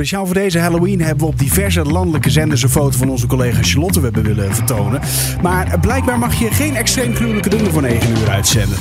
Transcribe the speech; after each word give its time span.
Speciaal 0.00 0.26
voor 0.26 0.34
deze 0.34 0.58
Halloween 0.58 1.00
hebben 1.00 1.24
we 1.24 1.32
op 1.32 1.38
diverse 1.38 1.82
landelijke 1.82 2.30
zenders 2.30 2.62
een 2.62 2.68
foto 2.68 2.98
van 2.98 3.08
onze 3.08 3.26
collega 3.26 3.62
Charlotte 3.62 4.00
hebben 4.00 4.22
willen 4.22 4.54
vertonen. 4.54 5.00
Maar 5.42 5.78
blijkbaar 5.80 6.18
mag 6.18 6.34
je 6.34 6.50
geen 6.50 6.76
extreem 6.76 7.14
gruwelijke 7.14 7.48
dingen 7.48 7.72
voor 7.72 7.82
9 7.82 8.10
uur 8.10 8.28
uitzenden. 8.28 8.78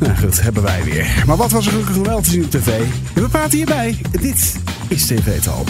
Nou 0.00 0.16
goed, 0.16 0.42
hebben 0.42 0.62
wij 0.62 0.84
weer. 0.84 1.22
Maar 1.26 1.36
wat 1.36 1.50
was 1.50 1.66
er 1.66 1.72
gelukkig 1.72 1.96
wel 1.96 2.20
te 2.20 2.30
zien 2.30 2.44
op 2.44 2.50
tv? 2.50 2.80
We 3.14 3.28
praten 3.28 3.56
hierbij. 3.56 3.96
Dit 4.20 4.60
is 4.88 5.06
TV 5.06 5.40
Talk. 5.40 5.68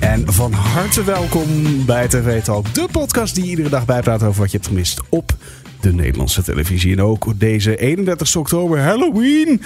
En 0.00 0.32
van 0.32 0.52
harte 0.52 1.04
welkom 1.04 1.46
bij 1.86 2.08
TV 2.08 2.42
Talk, 2.42 2.74
de 2.74 2.86
podcast 2.92 3.34
die 3.34 3.44
iedere 3.44 3.68
dag 3.68 3.84
bijpraat 3.84 4.22
over 4.22 4.40
wat 4.40 4.50
je 4.50 4.56
hebt 4.56 4.68
gemist 4.68 5.00
op 5.08 5.36
de 5.84 5.92
Nederlandse 5.92 6.42
televisie. 6.42 6.92
En 6.92 7.02
ook 7.02 7.32
deze 7.40 7.76
31 7.76 8.36
oktober, 8.36 8.78
Halloween. 8.80 9.62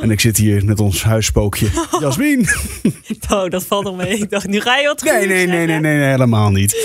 En 0.00 0.10
ik 0.10 0.20
zit 0.20 0.36
hier 0.36 0.64
met 0.64 0.80
ons 0.80 1.02
huisspookje, 1.02 1.66
Jasmin. 2.00 2.46
Oh, 3.30 3.48
dat 3.48 3.64
valt 3.64 3.84
nog 3.84 3.96
mee. 3.96 4.18
Ik 4.18 4.30
dacht, 4.30 4.46
nu 4.46 4.60
ga 4.60 4.76
je 4.78 4.86
wat 4.86 5.02
Nee, 5.02 5.26
nee, 5.26 5.46
nee, 5.46 5.66
nee, 5.66 5.80
nee, 5.80 5.96
nee, 5.96 6.08
helemaal 6.08 6.50
niet. 6.50 6.76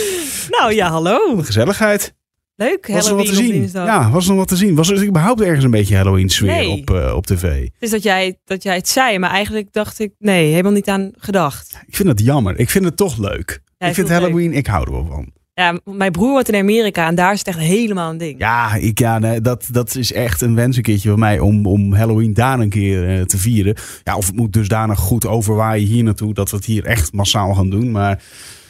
Nou 0.49 0.73
ja, 0.73 0.89
hallo. 0.89 1.37
Gezelligheid. 1.37 2.13
Leuk, 2.55 2.87
Was 2.87 3.05
er 3.07 3.15
nog 3.15 3.25
wat 3.25 3.35
Halloween 3.35 3.61
te 3.61 3.70
zien? 3.71 3.85
Ja, 3.85 4.09
was 4.11 4.23
er 4.23 4.29
nog 4.29 4.39
wat 4.39 4.47
te 4.47 4.55
zien? 4.55 4.75
Was 4.75 4.89
er 4.89 5.05
überhaupt 5.05 5.41
ergens 5.41 5.63
een 5.63 5.71
beetje 5.71 5.95
Halloween 5.95 6.29
sfeer 6.29 6.48
Nee. 6.48 6.70
op, 6.70 6.89
eh, 6.91 7.13
op 7.15 7.25
tv? 7.25 7.67
Is 7.79 7.89
dat 7.89 8.03
jij, 8.03 8.37
dat 8.45 8.63
jij 8.63 8.75
het 8.75 8.87
zei, 8.89 9.20
maar 9.20 9.29
eigenlijk 9.29 9.73
dacht 9.73 9.99
ik, 9.99 10.12
nee, 10.20 10.49
helemaal 10.51 10.71
niet 10.71 10.87
aan 10.87 11.12
gedacht. 11.17 11.79
Ik 11.87 11.95
vind 11.95 12.09
het 12.09 12.20
jammer. 12.20 12.59
Ik 12.59 12.70
vind 12.70 12.85
het 12.85 12.98
toch 12.98 13.17
leuk. 13.17 13.62
Ja, 13.77 13.87
ik 13.87 13.93
vind 13.93 14.09
Halloween, 14.09 14.53
ik 14.53 14.67
hou 14.67 14.85
er 14.85 14.91
wel 14.91 15.05
van. 15.09 15.31
Ja, 15.61 15.79
mijn 15.93 16.11
broer 16.11 16.31
woont 16.31 16.49
in 16.51 16.59
Amerika 16.59 17.07
en 17.07 17.15
daar 17.15 17.33
is 17.33 17.39
het 17.39 17.47
echt 17.47 17.57
helemaal 17.59 18.11
een 18.11 18.17
ding. 18.17 18.39
Ja, 18.39 18.75
ik, 18.75 18.99
ja 18.99 19.20
nee, 19.20 19.41
dat, 19.41 19.67
dat 19.71 19.95
is 19.95 20.13
echt 20.13 20.41
een 20.41 20.55
wens 20.55 20.77
een 20.77 20.84
keertje 20.84 21.09
van 21.09 21.20
mij 21.20 21.39
om, 21.39 21.65
om 21.65 21.93
Halloween 21.93 22.34
daar 22.34 22.59
een 22.59 22.70
keer 22.70 23.09
eh, 23.09 23.21
te 23.26 23.37
vieren. 23.37 23.76
Ja, 24.04 24.15
of 24.17 24.26
het 24.26 24.35
moet 24.35 24.54
dusdanig 24.54 24.99
goed 24.99 25.26
overwaaien 25.27 25.87
hier 25.87 26.04
naartoe 26.04 26.34
dat 26.34 26.49
we 26.49 26.55
het 26.55 26.65
hier 26.65 26.85
echt 26.85 27.13
massaal 27.13 27.54
gaan 27.54 27.70
doen. 27.70 27.91
Maar 27.91 28.23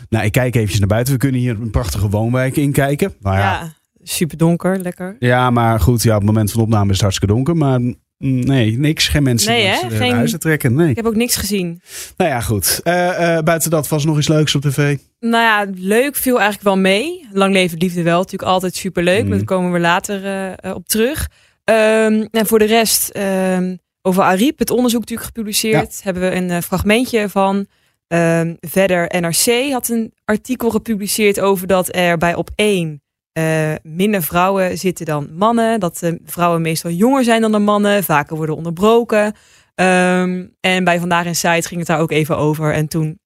nou, 0.09 0.25
ik 0.25 0.31
kijk 0.31 0.55
eventjes 0.55 0.79
naar 0.79 0.87
buiten. 0.87 1.13
We 1.13 1.19
kunnen 1.19 1.41
hier 1.41 1.57
een 1.61 1.69
prachtige 1.71 2.09
woonwijk 2.09 2.55
inkijken. 2.57 3.13
Nou 3.19 3.35
ja, 3.35 3.41
Ja, 3.41 3.73
super 4.03 4.37
donker, 4.37 4.79
lekker. 4.79 5.15
ja, 5.19 5.49
maar 5.49 5.79
goed, 5.79 6.03
ja, 6.03 6.11
op 6.11 6.17
het 6.21 6.27
moment 6.27 6.51
van 6.51 6.61
opname 6.61 6.85
is 6.85 6.91
het 6.93 7.01
hartstikke 7.01 7.33
donker. 7.33 7.55
Maar 7.57 7.79
nee, 8.21 8.77
niks. 8.77 9.07
Geen 9.07 9.23
mensen 9.23 9.51
Nee, 9.51 9.79
die 9.89 9.97
Geen- 9.97 10.25
te 10.25 10.37
trekken. 10.37 10.73
Nee. 10.73 10.89
Ik 10.89 10.95
heb 10.95 11.05
ook 11.05 11.15
niks 11.15 11.35
gezien. 11.35 11.81
Nou 12.17 12.29
ja, 12.29 12.41
goed. 12.41 12.79
Eh, 12.83 13.37
eh, 13.37 13.43
buiten 13.43 13.69
dat 13.69 13.87
was 13.87 14.05
nog 14.05 14.17
iets 14.17 14.27
leuks 14.27 14.55
op 14.55 14.61
tv. 14.61 14.97
Nou 15.19 15.43
ja, 15.43 15.71
leuk 15.75 16.15
viel 16.15 16.35
eigenlijk 16.35 16.63
wel 16.63 16.77
mee. 16.77 17.27
Lang 17.31 17.53
leven 17.53 17.79
de 17.79 17.85
liefde 17.85 18.03
wel, 18.03 18.17
natuurlijk 18.17 18.51
altijd 18.51 18.75
super 18.75 19.03
leuk. 19.03 19.23
Mm. 19.23 19.27
Maar 19.29 19.37
daar 19.37 19.45
komen 19.45 19.71
we 19.71 19.79
later 19.79 20.25
eh, 20.55 20.75
op 20.75 20.87
terug. 20.87 21.29
Ehm, 21.63 22.25
en 22.31 22.45
voor 22.45 22.59
de 22.59 22.65
rest, 22.65 23.09
ehm, 23.09 23.75
over 24.01 24.23
Ariep, 24.23 24.59
het 24.59 24.69
onderzoek 24.69 24.99
natuurlijk 24.99 25.27
gepubliceerd. 25.27 26.03
Hebben 26.03 26.23
we 26.23 26.35
een 26.35 26.63
fragmentje 26.63 27.29
van. 27.29 27.67
Ehm, 28.07 28.53
verder, 28.59 29.19
NRC 29.19 29.71
had 29.71 29.89
een 29.89 30.13
artikel 30.25 30.69
gepubliceerd 30.69 31.39
over 31.39 31.67
dat 31.67 31.95
er 31.95 32.17
bij 32.17 32.35
op 32.35 32.49
één 32.55 33.01
eh, 33.33 33.73
minder 33.83 34.23
vrouwen 34.23 34.77
zitten 34.77 35.05
dan 35.05 35.29
mannen. 35.33 35.79
Dat 35.79 35.97
de 35.97 36.19
vrouwen 36.25 36.61
meestal 36.61 36.91
jonger 36.91 37.23
zijn 37.23 37.41
dan 37.41 37.51
de 37.51 37.59
mannen, 37.59 38.03
vaker 38.03 38.35
worden 38.35 38.55
onderbroken. 38.55 39.33
Ehm, 39.75 40.45
en 40.59 40.83
bij 40.83 40.99
Vandaag 40.99 41.25
in 41.25 41.35
Site 41.35 41.67
ging 41.67 41.79
het 41.79 41.87
daar 41.87 41.99
ook 41.99 42.11
even 42.11 42.37
over. 42.37 42.73
En 42.73 42.87
toen 42.87 43.19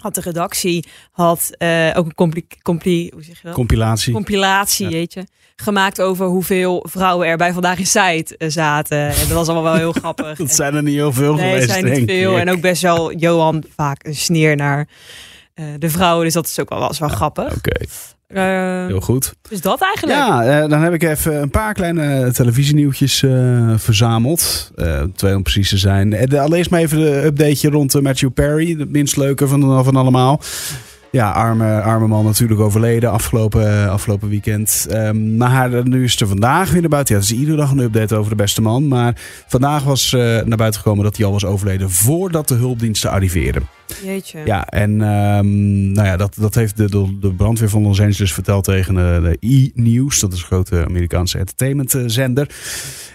had 0.00 0.14
de 0.14 0.20
redactie 0.20 0.86
had, 1.10 1.50
eh, 1.58 1.90
ook 1.94 2.06
een 2.06 2.14
compli 2.14 2.46
compli 2.62 3.10
hoe 3.12 3.22
zeg 3.22 3.36
je 3.40 3.46
dat? 3.46 3.54
Compilatie. 3.54 4.12
compilatie, 4.12 4.84
Ja. 4.86 4.92
weet 4.92 5.12
je, 5.12 5.26
gemaakt 5.56 6.00
over 6.00 6.26
hoeveel 6.26 6.86
vrouwen 6.90 7.26
er 7.28 7.36
bij 7.36 7.52
Vandaag 7.52 7.78
in 7.78 7.86
Site 7.86 8.36
eh, 8.36 8.48
zaten. 8.50 8.98
En 8.98 9.14
dat 9.18 9.28
was 9.28 9.48
allemaal 9.48 9.72
wel 9.72 9.80
heel 9.80 9.92
grappig. 10.02 10.38
Dat 10.38 10.54
zijn 10.54 10.74
er 10.74 10.82
niet 10.82 10.94
heel 10.94 11.12
veel 11.12 11.34
nee, 11.34 11.44
geweest, 11.44 11.62
het 11.62 11.70
zijn 11.80 11.98
niet 12.00 12.10
veel. 12.10 12.32
ik. 12.32 12.38
En 12.38 12.50
ook 12.50 12.60
best 12.60 12.82
wel 12.82 13.12
Johan 13.12 13.64
vaak 13.76 14.06
een 14.06 14.14
sneer 14.14 14.56
naar 14.56 14.88
eh, 15.54 15.64
de 15.78 15.90
vrouwen. 15.90 16.24
Dus 16.24 16.34
dat 16.34 16.46
is 16.46 16.60
ook 16.60 16.68
wel, 16.68 16.78
was 16.78 16.98
wel 16.98 17.08
grappig. 17.08 17.56
Oké, 17.56 17.84
Eh, 18.34 18.86
heel 18.86 19.00
goed. 19.00 19.34
dus 19.48 19.60
dat 19.60 19.80
eigenlijk. 19.80 20.18
Ja, 20.18 20.44
eh, 20.62 20.68
dan 20.68 20.82
heb 20.82 20.92
ik 20.92 21.02
even 21.02 21.42
een 21.42 21.50
paar 21.50 21.74
kleine 21.74 22.30
televisienieuwtjes 22.32 23.22
eh, 23.22 23.72
verzameld. 23.76 24.70
Eh, 24.76 25.02
twee 25.14 25.36
om 25.36 25.42
precies 25.42 25.68
te 25.68 25.78
zijn. 25.78 26.10
De- 26.10 26.40
Allereerst 26.40 26.70
maar 26.70 26.80
even 26.80 26.98
de 26.98 27.24
updateje 27.24 27.70
rond 27.70 28.02
Matthew 28.02 28.30
Perry. 28.32 28.76
Het 28.78 28.90
minst 28.90 29.16
leuke 29.16 29.48
van, 29.48 29.84
van 29.84 29.96
allemaal. 29.96 30.40
Ja, 31.10 31.30
arme, 31.30 31.80
arme 31.80 32.06
man 32.06 32.24
natuurlijk 32.24 32.60
overleden 32.60 33.10
afgelopen, 33.10 33.90
afgelopen 33.90 34.28
weekend. 34.28 34.86
Ehm, 34.90 35.36
maar 35.36 35.88
nu 35.88 36.04
is 36.04 36.20
er 36.20 36.26
vandaag 36.26 36.70
weer 36.70 36.80
naar 36.80 36.90
buiten. 36.90 37.14
Ja, 37.14 37.20
het 37.20 37.30
is 37.30 37.36
iedere 37.38 37.56
dag 37.56 37.70
een 37.70 37.78
update 37.78 38.14
over 38.16 38.30
de 38.30 38.36
beste 38.36 38.62
man. 38.62 38.88
Maar 38.88 39.16
vandaag 39.46 39.82
was 39.84 40.12
eh, 40.12 40.20
naar 40.20 40.56
buiten 40.56 40.80
gekomen 40.80 41.04
dat 41.04 41.16
hij 41.16 41.26
al 41.26 41.32
was 41.32 41.44
overleden 41.44 41.90
voordat 41.90 42.48
de 42.48 42.54
hulpdiensten 42.54 43.10
arriveerden. 43.10 43.62
Jeetje. 44.04 44.40
Ja, 44.44 44.66
en 44.66 44.90
ehm, 45.02 45.92
nou 45.92 46.06
ja, 46.06 46.16
dat, 46.16 46.36
dat 46.40 46.54
heeft 46.54 46.76
de, 46.76 46.88
de, 47.20 47.32
brandweer 47.36 47.68
van 47.68 47.82
Los 47.82 48.00
Angeles 48.00 48.32
verteld 48.32 48.64
tegen 48.64 48.96
eh, 48.96 49.22
de 49.22 49.36
E-News. 49.40 50.20
Dat 50.20 50.32
is 50.32 50.38
een 50.38 50.46
grote 50.46 50.84
Amerikaanse 50.84 51.38
entertainmentzender. 51.38 52.48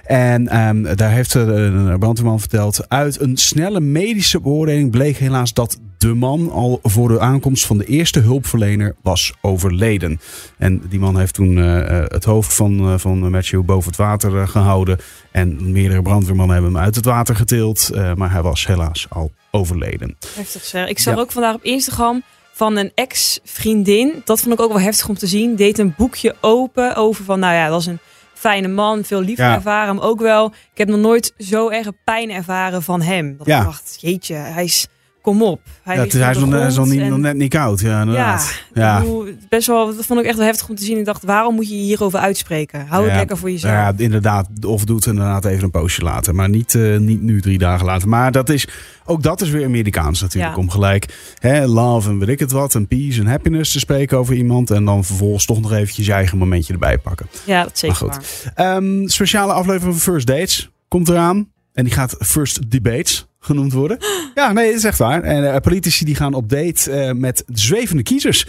En 0.03 0.47
ehm, 0.47 0.95
daar 0.95 1.11
heeft 1.11 1.33
de, 1.33 1.45
de 1.45 1.95
brandweerman 1.99 2.39
verteld... 2.39 2.89
uit 2.89 3.21
een 3.21 3.37
snelle 3.37 3.79
medische 3.79 4.39
beoordeling 4.39 4.91
bleek 4.91 5.17
helaas 5.17 5.53
dat 5.53 5.79
de 5.99 6.13
man... 6.13 6.51
al 6.51 6.79
voor 6.83 7.07
de 7.07 7.19
aankomst 7.19 7.65
van 7.65 7.77
de 7.77 7.85
eerste 7.85 8.19
hulpverlener 8.19 8.95
was 9.01 9.33
overleden. 9.41 10.19
En 10.57 10.81
die 10.89 10.99
man 10.99 11.17
heeft 11.19 11.33
toen 11.33 11.57
eh, 11.57 11.97
eh, 11.97 12.03
het 12.07 12.23
hoofd 12.23 12.53
van, 12.53 12.79
eh, 12.79 12.93
van 12.97 13.29
Matthew 13.31 13.63
boven 13.63 13.87
het 13.89 13.97
water 13.99 14.41
eh, 14.41 14.47
gehouden. 14.47 14.97
En 15.31 15.71
meerdere 15.71 16.01
brandweermannen 16.01 16.55
hebben 16.55 16.73
hem 16.73 16.83
uit 16.83 16.95
het 16.95 17.05
water 17.05 17.35
getild. 17.35 17.89
maar 18.15 18.31
hij 18.31 18.41
was 18.41 18.67
helaas 18.67 19.05
al 19.09 19.31
overleden. 19.51 20.17
Heftig 20.35 20.63
zeg. 20.63 20.87
Ik 20.87 20.99
zag 20.99 21.13
Ja. 21.15 21.19
ook 21.19 21.31
vandaag 21.31 21.55
op 21.55 21.63
Instagram 21.63 22.23
van 22.53 22.77
een 22.77 22.91
ex-vriendin. 22.95 24.21
Dat 24.25 24.39
vond 24.41 24.53
ik 24.53 24.59
ook 24.61 24.71
wel 24.71 24.79
heftig 24.81 25.09
om 25.09 25.17
te 25.17 25.27
zien. 25.27 25.55
Deed 25.55 25.77
een 25.79 25.93
boekje 25.97 26.35
open 26.41 26.95
over 26.95 27.23
van, 27.25 27.39
nou 27.39 27.53
ja, 27.53 27.63
dat 27.63 27.73
was 27.73 27.85
een 27.85 27.99
fijne 28.33 28.67
man. 28.67 29.03
Veel 29.03 29.21
liefde 29.21 29.43
Ja. 29.43 29.53
ervaren. 29.55 29.95
Maar 29.95 30.03
ook 30.03 30.19
wel, 30.19 30.45
ik 30.45 30.77
heb 30.77 30.87
nog 30.87 30.99
nooit 30.99 31.33
zo 31.37 31.69
erg 31.69 31.87
pijn 32.03 32.31
ervaren 32.31 32.83
van 32.83 33.01
hem. 33.01 33.35
Dat 33.37 33.47
Ja. 33.47 33.57
ik 33.59 33.65
dacht, 33.65 33.97
jeetje, 33.99 34.33
hij 34.35 34.63
is, 34.63 34.87
kom 35.21 35.43
op. 35.43 35.61
Hij, 35.83 35.95
Ja, 35.95 36.01
hij 36.19 36.31
is 36.31 36.37
nog, 36.37 36.53
is 36.53 36.75
nog, 36.75 36.87
niet, 36.87 36.99
en- 37.01 37.09
nog 37.09 37.17
net 37.19 37.35
niet 37.35 37.49
koud. 37.49 37.79
Ja, 37.79 37.99
inderdaad. 38.01 38.61
ja. 38.73 38.81
Ja. 38.83 38.99
Bedoel, 38.99 39.25
best 39.49 39.67
wel, 39.67 39.95
dat 39.95 40.05
vond 40.05 40.19
ik 40.19 40.25
echt 40.25 40.37
wel 40.37 40.45
heftig 40.45 40.69
om 40.69 40.75
te 40.75 40.83
zien. 40.83 40.97
Ik 40.97 41.05
dacht, 41.05 41.23
waarom 41.23 41.55
moet 41.55 41.69
je 41.69 41.75
hierover 41.75 42.19
uitspreken? 42.19 42.85
Hou 42.87 43.05
het 43.05 43.15
lekker 43.15 43.37
voor 43.37 43.51
jezelf. 43.51 43.73
Ja, 43.73 43.93
inderdaad. 43.97 44.47
Of 44.65 44.83
doe 44.85 44.95
het 44.95 45.05
inderdaad 45.05 45.45
even 45.45 45.63
een 45.63 45.71
poosje 45.71 46.01
later. 46.01 46.35
Maar 46.35 46.49
niet, 46.49 46.75
eh, 46.75 46.97
niet 46.97 47.21
nu 47.21 47.41
drie 47.41 47.57
dagen 47.57 47.85
later. 47.85 48.09
Maar 48.09 48.31
dat 48.31 48.49
is, 48.49 48.67
ook 49.05 49.23
dat 49.23 49.41
is 49.41 49.49
weer 49.49 49.65
Amerikaans 49.65 50.21
natuurlijk. 50.21 50.57
Om 50.57 50.69
gelijk 50.69 51.33
hè, 51.39 51.65
love 51.65 52.09
en 52.09 52.19
weet 52.19 52.29
ik 52.29 52.39
het 52.39 52.51
wat. 52.51 52.75
En 52.75 52.87
peace 52.87 53.19
en 53.19 53.27
happiness 53.27 53.71
te 53.71 53.79
spreken 53.79 54.17
over 54.17 54.35
iemand. 54.35 54.71
En 54.71 54.85
dan 54.85 55.03
vervolgens 55.03 55.45
toch 55.45 55.61
nog 55.61 55.71
eventjes 55.73 56.05
je 56.05 56.13
eigen 56.13 56.37
momentje 56.37 56.73
erbij 56.73 56.97
pakken. 56.97 57.27
Ja, 57.45 57.63
dat 57.63 57.77
zeker 57.77 58.05
Maar 58.05 58.13
goed. 58.15 58.51
Ehm, 58.55 59.07
speciale 59.07 59.53
aflevering 59.53 59.93
van 60.01 60.13
First 60.13 60.27
Dates 60.27 60.69
komt 60.87 61.09
eraan. 61.09 61.47
En 61.73 61.83
die 61.83 61.93
gaat 61.93 62.15
First 62.19 62.71
Debates 62.71 63.27
genoemd 63.39 63.73
worden. 63.73 63.97
Ja, 64.35 64.51
nee, 64.51 64.65
dat 64.67 64.75
is 64.75 64.83
echt 64.83 64.97
waar. 64.97 65.23
En 65.23 65.53
eh, 65.53 65.59
politici 65.61 66.05
die 66.05 66.15
gaan 66.15 66.33
op 66.33 66.49
date 66.49 66.91
eh, 66.91 67.11
met 67.13 67.43
zwevende 67.53 68.03
kiezers. 68.03 68.45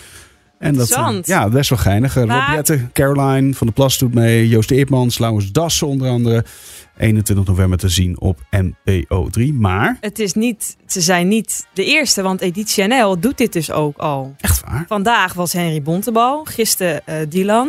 En 0.58 0.74
dat, 0.74 0.90
eh, 0.90 1.18
ja, 1.22 1.48
best 1.48 1.70
wel 1.70 1.78
geinig. 1.78 2.14
Rob 2.14 2.26
Maar- 2.26 2.54
Jetten, 2.54 2.90
Caroline 2.92 3.54
van 3.54 3.66
der 3.66 3.76
Plas 3.76 3.98
doet 3.98 4.14
mee. 4.14 4.48
Joost 4.48 4.70
Eertmans, 4.70 5.18
Laurens 5.18 5.52
Dassen 5.52 5.86
onder 5.86 6.08
andere. 6.08 6.44
21 6.98 7.46
november 7.46 7.78
te 7.78 7.88
zien 7.88 8.20
op 8.20 8.38
NPO 8.50 9.28
3. 9.28 9.52
Maar, 9.52 9.96
Het 10.00 10.18
is 10.18 10.32
niet, 10.34 10.76
ze 10.86 11.00
zijn 11.00 11.28
niet 11.28 11.66
de 11.72 11.84
eerste, 11.84 12.22
want 12.22 12.40
Editie 12.40 12.84
NL 12.86 13.20
doet 13.20 13.38
dit 13.38 13.52
dus 13.52 13.70
ook 13.70 13.96
al. 13.98 14.34
echt 14.40 14.60
waar. 14.64 14.84
Vandaag 14.88 15.32
was 15.32 15.52
Henry 15.52 15.82
Bontebal, 15.82 16.44
gisteren 16.44 17.06
eh 17.06 17.16
Dylan 17.28 17.68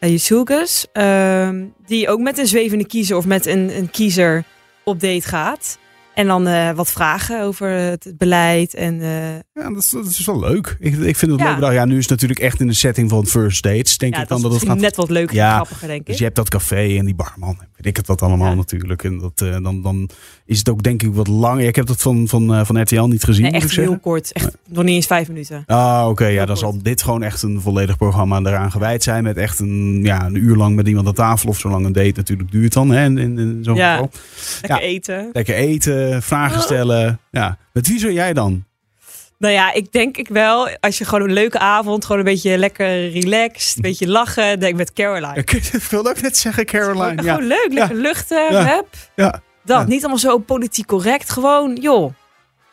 uh, 0.00 0.10
Jesulkus, 0.10 0.86
ehm, 0.92 1.64
die 1.86 2.08
ook 2.08 2.20
met 2.20 2.38
een 2.38 2.46
zwevende 2.46 2.86
kiezer 2.86 3.16
of 3.16 3.26
met 3.26 3.46
een, 3.46 3.76
een 3.76 3.90
kiezer 3.90 4.44
op 4.84 5.00
date 5.00 5.28
gaat. 5.28 5.78
En 6.16 6.26
dan 6.26 6.46
eh, 6.46 6.70
wat 6.70 6.90
vragen 6.90 7.42
over 7.42 7.68
het 7.70 8.12
beleid 8.18 8.74
en 8.74 9.00
eh, 9.00 9.34
Ja, 9.34 9.68
dat 9.70 9.76
is, 9.76 9.90
dat 9.90 10.06
is 10.06 10.26
wel 10.26 10.38
leuk. 10.40 10.76
Ik, 10.80 10.96
ik 10.96 11.16
vind 11.16 11.30
het 11.32 11.40
Ja. 11.40 11.58
leuk. 11.58 11.72
Ja, 11.72 11.84
nu 11.84 11.94
is 11.96 12.00
het 12.00 12.10
natuurlijk 12.10 12.40
echt 12.40 12.60
in 12.60 12.66
de 12.66 12.72
setting 12.74 13.10
van 13.10 13.26
First 13.26 13.62
Dates. 13.62 13.98
Denk 13.98 14.14
ja, 14.14 14.22
ik 14.22 14.28
dat 14.28 14.40
dan 14.40 14.46
is 14.52 14.52
dat 14.58 14.60
het 14.68 14.70
gaat 14.70 14.80
net 14.80 14.96
wat 14.96 15.10
leuker 15.10 15.34
Ja, 15.36 15.48
en 15.48 15.54
grappiger, 15.54 15.88
denk 15.88 16.00
ik. 16.00 16.06
Dus 16.06 16.18
je 16.18 16.24
hebt 16.24 16.36
dat 16.36 16.48
café 16.48 16.96
en 16.98 17.04
die 17.04 17.14
barman. 17.14 17.56
Weet 17.76 17.86
ik 17.86 17.96
het 17.96 18.06
wat 18.06 18.22
allemaal 18.22 18.54
natuurlijk. 18.56 19.04
En 19.04 19.18
dat, 19.18 19.40
eh, 19.40 19.56
dan, 19.62 19.82
dan 19.82 20.08
is 20.46 20.58
het 20.58 20.68
ook 20.68 20.82
denk 20.82 21.02
ik 21.02 21.14
wat 21.14 21.26
langer. 21.26 21.66
Ik 21.66 21.76
heb 21.76 21.86
dat 21.86 22.02
van, 22.02 22.28
van, 22.28 22.66
van 22.66 22.80
RTL 22.82 23.02
niet 23.02 23.24
gezien, 23.24 23.42
Nee, 23.42 23.52
echt 23.52 23.62
zeggen. 23.70 23.82
heel 23.82 23.98
kort, 23.98 24.32
echt 24.32 24.56
nog 24.68 24.84
niet 24.84 24.94
eens 24.94 25.06
vijf 25.06 25.28
minuten. 25.28 25.62
Ah, 25.66 26.06
oké. 26.08 26.26
ja, 26.26 26.36
dan 26.36 26.46
kort. 26.46 26.58
zal 26.58 26.82
dit 26.82 27.02
gewoon 27.02 27.22
echt 27.22 27.42
een 27.42 27.60
volledig 27.60 27.96
programma 27.96 28.38
eraan 28.38 28.70
gewijd 28.70 29.02
zijn. 29.02 29.22
Met 29.22 29.36
echt 29.36 29.58
een, 29.58 30.00
ja, 30.02 30.26
een 30.26 30.34
uur 30.36 30.56
lang 30.56 30.76
met 30.76 30.88
iemand 30.88 31.06
aan 31.06 31.14
tafel. 31.14 31.48
Of 31.48 31.58
zolang 31.58 31.86
een 31.86 31.92
date 31.92 32.12
natuurlijk 32.16 32.50
duurt 32.50 32.72
dan. 32.72 32.90
Hè, 32.90 33.04
in, 33.04 33.18
in, 33.18 33.38
in 33.38 33.58
zo'n 33.62 33.76
Ja. 33.76 33.92
geval. 33.92 34.10
Lekker 34.62 34.80
eten. 34.88 35.30
Lekker 35.32 35.54
eten, 35.54 36.05
vragen 36.20 36.60
stellen. 36.60 37.20
Ja. 37.30 37.58
Met 37.72 37.88
wie 37.88 37.98
zou 37.98 38.12
jij 38.12 38.32
dan? 38.32 38.64
Nou 39.38 39.54
ja, 39.54 39.72
ik 39.72 39.92
denk 39.92 40.16
ik 40.16 40.28
wel, 40.28 40.68
als 40.80 40.98
je 40.98 41.04
gewoon 41.04 41.28
een 41.28 41.32
leuke 41.32 41.58
avond, 41.58 42.04
gewoon 42.04 42.18
een 42.18 42.32
beetje 42.32 42.58
lekker 42.58 43.10
relaxed, 43.10 43.76
een 43.76 43.82
beetje 43.82 44.08
lachen, 44.08 44.60
denk 44.60 44.76
met 44.76 44.92
Caroline. 44.92 45.34
Ik 45.34 45.50
wilde 45.90 46.08
ook 46.08 46.20
net 46.20 46.36
zeggen, 46.36 46.66
Caroline. 46.66 47.22
Ja. 47.22 47.34
Gewoon 47.34 47.48
leuk, 47.48 47.68
lekker 47.70 47.96
luchten, 47.96 48.52
Ja. 48.52 48.82
Ja. 49.14 49.40
Dat, 49.64 49.86
niet 49.86 50.00
allemaal 50.00 50.18
zo 50.18 50.38
politiek 50.38 50.86
correct, 50.86 51.30
gewoon, 51.30 51.76
joh, 51.80 52.12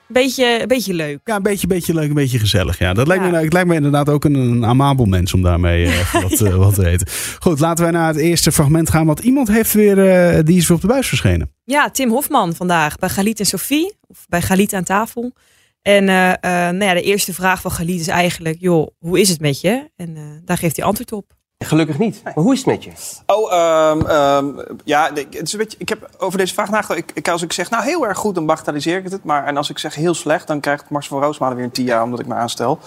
beetje, 0.08 0.64
beetje 0.68 0.94
leuk. 0.94 1.20
Ja, 1.24 1.36
een 1.36 1.44
beetje, 1.44 1.68
beetje 1.68 1.94
leuk, 1.94 2.08
een 2.08 2.14
beetje 2.14 2.40
gezellig. 2.40 2.80
Ja, 2.80 2.94
dat 2.94 3.08
lijkt, 3.08 3.24
Ja. 3.24 3.30
Me, 3.30 3.38
het 3.38 3.54
lijkt 3.54 3.68
me 3.68 3.76
inderdaad 3.76 4.10
ook 4.10 4.26
een, 4.26 4.36
een 4.36 4.66
amabel 4.66 5.06
mens 5.06 5.34
om 5.34 5.42
daarmee 5.42 5.86
eh, 5.86 6.14
wat, 6.24 6.42
eh, 6.42 6.56
wat 6.56 6.76
te 6.76 6.88
eten. 6.88 7.08
Goed, 7.40 7.60
laten 7.60 7.84
wij 7.84 7.94
naar 7.94 8.08
het 8.08 8.18
eerste 8.18 8.52
fragment 8.52 8.90
gaan. 8.90 9.06
Want 9.06 9.20
iemand 9.20 9.48
heeft 9.48 9.74
weer, 9.74 10.10
eh, 10.10 10.44
die 10.44 10.58
is 10.58 10.68
weer 10.68 10.76
op 10.78 10.82
de 10.82 10.88
buis 10.90 11.08
verschenen. 11.08 11.52
Ja, 11.64 11.90
Tim 11.90 12.10
Hofman 12.10 12.56
vandaag 12.56 12.98
bij 12.98 13.10
Galit 13.10 13.40
en 13.40 13.46
Sophie, 13.46 13.94
of 14.08 14.26
bij 14.30 14.42
Galit 14.42 14.74
aan 14.74 14.84
tafel. 14.84 15.34
En 15.82 16.04
nou 16.06 16.84
ja, 16.84 16.94
de 16.94 17.02
eerste 17.02 17.34
vraag 17.34 17.62
van 17.62 17.72
Galit 17.72 18.00
is 18.00 18.08
eigenlijk, 18.08 18.56
joh, 18.60 18.88
hoe 19.00 19.20
is 19.20 19.30
het 19.30 19.40
met 19.40 19.62
je? 19.62 19.90
En 19.96 20.42
daar 20.46 20.58
geeft 20.58 20.76
hij 20.76 20.86
antwoord 20.86 21.12
op. 21.12 21.32
Gelukkig 21.64 21.98
niet. 21.98 22.22
Maar 22.24 22.34
hoe 22.34 22.52
is 22.54 22.58
het 22.58 22.68
met 22.68 22.84
je? 22.84 22.92
Oh, 23.26 23.54
ehm, 23.54 24.06
ehm, 24.06 24.46
ja, 24.84 25.10
het 25.14 25.42
is 25.42 25.54
een 25.54 25.60
beetje, 25.60 25.78
ik 25.80 25.90
heb 25.90 26.10
over 26.18 26.38
deze 26.38 26.54
vraag 26.54 26.70
nagedacht. 26.70 27.00
Ik, 27.00 27.12
ik, 27.14 27.28
als 27.30 27.42
ik 27.42 27.54
zeg, 27.54 27.70
nou 27.70 27.84
heel 27.84 28.08
erg 28.08 28.18
goed, 28.18 28.36
dan 28.36 28.46
bagatelliseer 28.46 28.98
ik 28.98 29.10
het. 29.12 29.24
Maar 29.24 29.46
en 29.46 29.58
als 29.58 29.70
ik 29.70 29.78
zeg 29.80 29.96
heel 29.96 30.14
slecht, 30.14 30.48
dan 30.48 30.60
krijgt 30.60 30.90
Mars 30.90 31.08
van 31.08 31.22
Roosmalen 31.22 31.56
weer 31.56 31.66
een 31.66 31.72
TIA 31.72 32.04
omdat 32.04 32.20
ik 32.20 32.26
me 32.28 32.34
aanstel. 32.36 32.80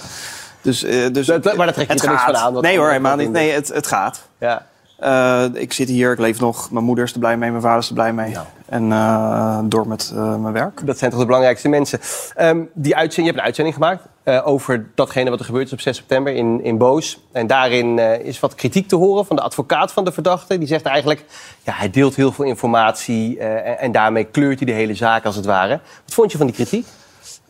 Dus, 0.62 0.82
eh, 0.82 1.12
dus 1.12 1.26
Dat- 1.26 1.44
maar 1.44 1.56
daar 1.56 1.72
trek 1.74 1.86
je 1.86 1.92
het 1.92 2.02
er 2.02 2.08
niks 2.10 2.22
gaat. 2.22 2.34
van 2.36 2.44
aan, 2.44 2.52
dat- 2.54 2.62
Nee 2.62 2.72
hoor, 2.76 2.82
dat- 2.82 2.90
helemaal 2.96 3.16
dat- 3.16 3.24
niet. 3.24 3.34
Nee, 3.34 3.50
het, 3.50 3.68
het 3.68 3.86
gaat. 3.86 4.28
Ja. 4.38 4.66
Eh, 4.98 5.44
ik 5.52 5.72
zit 5.72 5.88
hier, 5.88 6.12
ik 6.12 6.18
leef 6.18 6.40
nog. 6.40 6.70
Mijn 6.70 6.84
moeder 6.84 7.04
is 7.04 7.12
er 7.12 7.18
blij 7.18 7.36
mee, 7.36 7.50
mijn 7.50 7.62
vader 7.62 7.78
is 7.78 7.88
er 7.88 7.94
blij 7.94 8.12
mee. 8.12 8.32
Nou. 8.32 8.46
En 8.66 8.92
eh, 8.92 9.58
door 9.64 9.88
met 9.88 10.12
eh, 10.14 10.36
mijn 10.36 10.52
werk. 10.54 10.86
Dat 10.86 10.98
zijn 10.98 11.10
toch 11.10 11.20
de 11.20 11.26
belangrijkste 11.26 11.68
mensen. 11.68 12.00
Ehm, 12.34 12.60
die 12.74 12.96
uitzending, 12.96 13.16
je 13.16 13.22
hebt 13.24 13.38
een 13.38 13.44
uitzending 13.44 13.74
gemaakt 13.74 14.02
eh, 14.26 14.46
over 14.46 14.86
datgene 14.94 15.30
wat 15.30 15.38
er 15.38 15.44
gebeurd 15.44 15.66
is 15.66 15.72
op 15.72 15.80
6 15.80 15.96
september 15.96 16.34
in, 16.34 16.64
in 16.64 16.78
Boos. 16.78 17.20
En 17.32 17.46
daarin 17.46 17.98
eh, 17.98 18.26
is 18.26 18.40
wat 18.40 18.54
kritiek 18.54 18.88
te 18.88 18.96
horen 18.96 19.26
van 19.26 19.36
de 19.36 19.42
advocaat 19.42 19.92
van 19.92 20.04
de 20.04 20.12
verdachte. 20.12 20.58
Die 20.58 20.68
zegt 20.68 20.84
eigenlijk, 20.84 21.24
ja, 21.62 21.72
hij 21.72 21.90
deelt 21.90 22.14
heel 22.14 22.32
veel 22.32 22.44
informatie 22.44 23.38
eh, 23.38 23.70
en, 23.70 23.78
en 23.78 23.92
daarmee 23.92 24.24
kleurt 24.24 24.58
hij 24.58 24.66
de 24.66 24.72
hele 24.72 24.94
zaak 24.94 25.24
als 25.24 25.36
het 25.36 25.44
ware. 25.44 25.80
Wat 26.04 26.14
vond 26.14 26.32
je 26.32 26.38
van 26.38 26.46
die 26.46 26.54
kritiek? 26.54 26.86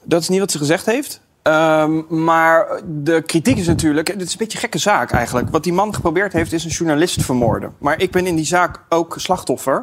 Dat 0.02 0.20
is 0.20 0.28
niet 0.28 0.38
wat 0.38 0.50
ze 0.50 0.58
gezegd 0.58 0.86
heeft. 0.86 1.20
Ehm, 1.42 2.24
maar 2.24 2.80
de 2.84 3.22
kritiek 3.22 3.56
is 3.56 3.66
natuurlijk... 3.66 4.08
Het 4.08 4.22
is 4.22 4.32
een 4.32 4.38
beetje 4.38 4.54
een 4.54 4.62
gekke 4.62 4.78
zaak 4.78 5.12
eigenlijk. 5.12 5.50
Wat 5.50 5.64
die 5.64 5.72
man 5.72 5.94
geprobeerd 5.94 6.32
heeft, 6.32 6.52
is 6.52 6.64
een 6.64 6.70
journalist 6.70 7.22
vermoorden. 7.22 7.74
Maar 7.78 8.00
ik 8.00 8.10
ben 8.10 8.26
in 8.26 8.36
die 8.36 8.44
zaak 8.44 8.82
ook 8.88 9.14
slachtoffer. 9.18 9.82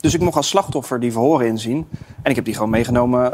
Dus 0.00 0.14
ik 0.14 0.20
mocht 0.20 0.36
als 0.36 0.48
slachtoffer 0.48 1.00
die 1.00 1.12
verhoren 1.12 1.46
inzien. 1.46 1.88
En 2.22 2.30
ik 2.30 2.36
heb 2.36 2.44
die 2.44 2.54
gewoon 2.54 2.70
meegenomen 2.70 3.32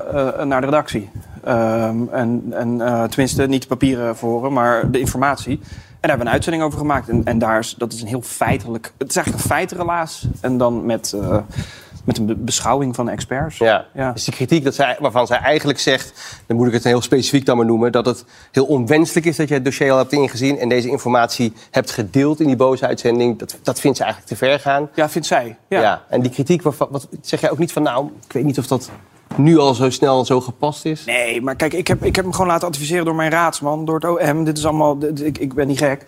naar 0.48 0.60
de 0.60 0.66
redactie. 0.66 1.10
Ehm, 1.44 2.08
en 2.12 2.44
en 2.50 2.80
eh, 2.80 3.04
tenminste, 3.04 3.46
niet 3.46 3.62
de 3.62 3.68
papieren 3.68 4.16
verhoren, 4.16 4.52
maar 4.52 4.90
de 4.90 5.00
informatie. 5.00 5.60
En 6.00 6.08
daar 6.08 6.10
hebben 6.10 6.18
we 6.18 6.24
een 6.24 6.32
uitzending 6.32 6.64
over 6.64 6.78
gemaakt. 6.78 7.08
En, 7.08 7.24
en 7.24 7.38
daar 7.38 7.58
is, 7.58 7.74
dat 7.78 7.92
is 7.92 8.00
een 8.02 8.08
heel 8.08 8.22
feitelijk... 8.22 8.92
Het 8.98 9.08
is 9.08 9.16
eigenlijk 9.16 9.44
een 9.44 9.50
feitenrelaas. 9.50 10.26
En 10.40 10.58
dan 10.58 10.86
met, 10.86 11.12
eh, 11.12 11.36
met 12.04 12.18
een 12.18 12.26
be- 12.26 12.34
beschouwing 12.36 12.94
van 12.94 13.08
experts. 13.08 13.58
Ja. 13.58 13.86
Ja. 13.94 14.12
Dus 14.12 14.24
die 14.24 14.34
kritiek 14.34 14.64
dat 14.64 14.74
zij, 14.74 14.96
waarvan 15.00 15.26
zij 15.26 15.38
eigenlijk 15.38 15.78
zegt, 15.78 16.38
dan 16.46 16.56
moet 16.56 16.66
ik 16.66 16.72
het 16.72 16.84
heel 16.84 17.02
specifiek 17.02 17.46
dan 17.46 17.56
maar 17.56 17.66
noemen, 17.66 17.92
dat 17.92 18.06
het 18.06 18.24
heel 18.50 18.64
onwenselijk 18.64 19.26
is 19.26 19.36
dat 19.36 19.48
je 19.48 19.54
het 19.54 19.64
dossier 19.64 19.92
al 19.92 19.98
hebt 19.98 20.12
ingezien 20.12 20.58
en 20.58 20.68
deze 20.68 20.88
informatie 20.88 21.52
hebt 21.70 21.90
gedeeld 21.90 22.40
in 22.40 22.46
die 22.46 22.56
boze 22.56 22.86
uitzending. 22.86 23.38
Dat, 23.38 23.58
dat 23.62 23.80
vindt 23.80 23.96
ze 23.96 24.02
eigenlijk 24.04 24.32
te 24.32 24.44
ver 24.46 24.60
gaan. 24.60 24.88
Ja, 24.94 25.08
vindt 25.08 25.26
zij. 25.26 25.56
Ja. 25.68 26.02
En 26.08 26.20
die 26.20 26.30
kritiek, 26.30 26.62
waarvan, 26.62 26.88
wat, 26.90 27.08
zeg 27.20 27.40
jij 27.40 27.50
ook 27.50 27.58
niet 27.58 27.72
van, 27.72 27.82
nou, 27.82 28.10
ik 28.26 28.32
weet 28.32 28.44
niet 28.44 28.58
of 28.58 28.66
dat 28.66 28.90
nu 29.36 29.58
al 29.58 29.74
zo 29.74 29.90
snel 29.90 30.24
zo 30.24 30.40
gepast 30.40 30.84
is? 30.84 31.04
Nee, 31.04 31.42
maar 31.42 31.56
kijk, 31.56 31.72
ik 31.72 31.88
heb, 31.88 32.04
ik 32.04 32.14
heb 32.16 32.24
hem 32.24 32.32
gewoon 32.34 32.50
laten 32.50 32.68
adviseren 32.68 33.04
door 33.04 33.14
mijn 33.14 33.30
raadsman, 33.30 33.84
door 33.84 33.94
het 33.94 34.28
OM. 34.28 34.44
Dit 34.44 34.58
is 34.58 34.66
allemaal, 34.66 34.98
ik, 35.14 35.38
ik 35.38 35.54
ben 35.54 35.66
niet 35.68 35.78
gek. 35.78 36.06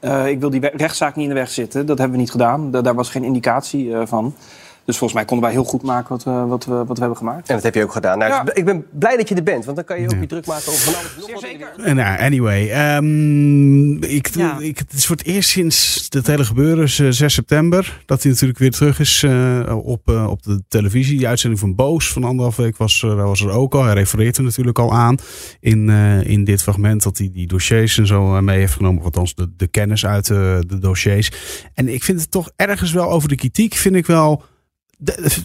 Eh, 0.00 0.26
ik 0.28 0.40
wil 0.40 0.50
die 0.50 0.68
rechtszaak 0.72 1.14
niet 1.16 1.28
in 1.28 1.34
de 1.34 1.40
weg 1.40 1.50
zitten. 1.50 1.86
Dat 1.86 1.98
hebben 1.98 2.16
we 2.16 2.22
niet 2.22 2.30
gedaan. 2.32 2.70
Da- 2.70 2.80
daar 2.82 2.94
was 2.94 3.08
geen 3.10 3.24
indicatie 3.24 3.94
eh, 3.96 4.06
van. 4.06 4.34
Dus 4.84 4.96
volgens 4.96 5.12
mij 5.18 5.24
konden 5.28 5.46
wij 5.46 5.54
heel 5.54 5.64
goed 5.64 5.82
maken 5.82 6.08
wat 6.08 6.24
we, 6.24 6.30
wat 6.30 6.64
we, 6.64 6.72
wat 6.74 6.86
we 6.94 6.98
hebben 6.98 7.16
gemaakt. 7.16 7.48
En 7.48 7.54
dat 7.54 7.64
heb 7.64 7.74
je 7.74 7.82
ook 7.82 7.92
gedaan. 7.92 8.18
Nou, 8.18 8.30
Ja. 8.30 8.54
Ik 8.54 8.64
ben 8.64 8.84
blij 8.92 9.16
dat 9.16 9.28
je 9.28 9.34
er 9.34 9.42
bent, 9.42 9.64
want 9.64 9.76
dan 9.76 9.84
kan 9.84 10.00
je 10.00 10.04
ook 10.08 10.20
je 10.20 10.26
druk 10.26 10.46
maken 10.46 10.68
over 10.72 10.80
van 10.80 10.94
alles 10.94 11.28
nog 11.30 11.40
zeker. 11.40 11.72
En 11.84 11.96
nou, 11.96 12.18
anyway. 12.20 12.70
ehm, 12.70 14.02
ik, 14.02 14.34
Ja. 14.34 14.58
ik, 14.58 14.78
het 14.78 14.92
is 14.92 15.06
voor 15.06 15.16
het 15.16 15.26
eerst 15.26 15.48
sinds 15.50 16.06
het 16.08 16.26
hele 16.26 16.44
gebeuren, 16.44 16.84
is, 16.84 16.98
eh, 16.98 17.06
6 17.10 17.34
september, 17.34 18.02
dat 18.06 18.22
hij 18.22 18.32
natuurlijk 18.32 18.58
weer 18.58 18.70
terug 18.70 19.00
is 19.00 19.22
eh, 19.22 19.78
op, 19.84 20.08
eh, 20.08 20.26
op 20.30 20.42
de 20.42 20.62
televisie. 20.68 21.18
Die 21.18 21.28
uitzending 21.28 21.60
van 21.60 21.74
Boos 21.74 22.12
van 22.12 22.24
anderhalf 22.24 22.56
week 22.56 22.76
was, 22.76 23.02
er- 23.02 23.16
was 23.16 23.40
er 23.40 23.50
ook 23.50 23.74
al. 23.74 23.82
Hij 23.84 23.94
refereert 23.94 24.36
er 24.36 24.42
natuurlijk 24.42 24.78
al 24.78 24.92
aan 24.92 25.16
in, 25.60 25.90
eh, 25.90 26.24
in 26.26 26.44
dit 26.44 26.62
fragment 26.62 27.02
dat 27.02 27.18
hij 27.18 27.30
die 27.32 27.46
dossiers 27.46 27.98
en 27.98 28.06
zo 28.06 28.40
mee 28.42 28.58
heeft 28.58 28.72
genomen. 28.72 29.02
Althans, 29.02 29.34
de, 29.34 29.50
de 29.56 29.66
kennis 29.66 30.06
uit 30.06 30.26
de 30.26 30.78
dossiers. 30.80 31.30
En 31.74 31.88
ik 31.88 32.02
vind 32.04 32.20
het 32.20 32.30
toch 32.30 32.50
ergens 32.56 32.92
wel 32.92 33.10
over 33.10 33.28
de 33.28 33.34
kritiek, 33.36 33.74
vind 33.74 33.94
ik 33.94 34.06
wel. 34.06 34.42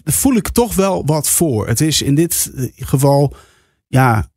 Voel 0.03 0.35
ik 0.35 0.47
toch 0.49 0.75
wel 0.75 1.05
wat 1.05 1.29
voor. 1.29 1.67
Het 1.67 1.81
is 1.81 2.01
in 2.01 2.15
dit 2.15 2.51
eh, 2.55 2.65
geval, 2.75 3.33
ja, 3.87 4.29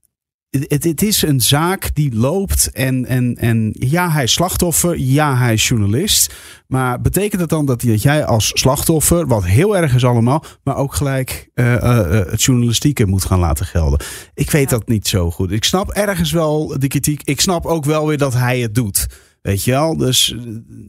het, 0.51 0.85
het- 0.85 1.03
is 1.03 1.23
een 1.23 1.41
zaak 1.41 1.95
die 1.95 2.15
loopt 2.15 2.71
en, 2.73 3.07
en, 3.07 3.35
en 3.37 3.75
ja, 3.79 4.11
hij 4.11 4.23
is 4.23 4.33
slachtoffer, 4.33 4.99
ja, 4.99 5.37
hij 5.37 5.53
is 5.53 5.69
journalist. 5.69 6.35
Maar 6.67 7.01
betekent 7.01 7.41
dat 7.41 7.49
dan 7.49 7.67
dat, 7.67 7.81
dat 7.81 8.03
jij 8.03 8.25
als 8.25 8.51
slachtoffer, 8.55 9.27
wat 9.27 9.45
heel 9.45 9.77
erg 9.77 9.95
is 9.95 10.05
allemaal, 10.05 10.45
maar 10.65 10.77
ook 10.77 10.95
gelijk 10.95 11.49
eh, 11.55 11.75
eh, 11.75 12.27
het 12.31 12.43
journalistieke 12.43 13.07
moet 13.07 13.25
gaan 13.25 13.39
laten 13.39 13.67
gelden? 13.67 14.01
Ik 14.35 14.51
weet 14.51 14.71
Ja. 14.71 14.77
dat 14.77 14.89
niet 14.89 15.09
zo 15.09 15.31
goed. 15.31 15.51
Ik 15.53 15.65
snap 15.65 15.91
ergens 15.91 16.33
wel 16.33 16.75
de 16.79 16.87
kritiek. 16.89 17.23
Ik 17.25 17.41
snap 17.41 17.67
ook 17.67 17.85
wel 17.85 18.07
weer 18.07 18.19
dat 18.19 18.33
hij 18.35 18.61
het 18.61 18.75
doet. 18.75 19.07
Weet 19.43 19.65
je 19.65 19.71
wel? 19.71 19.97
Dus 19.97 20.35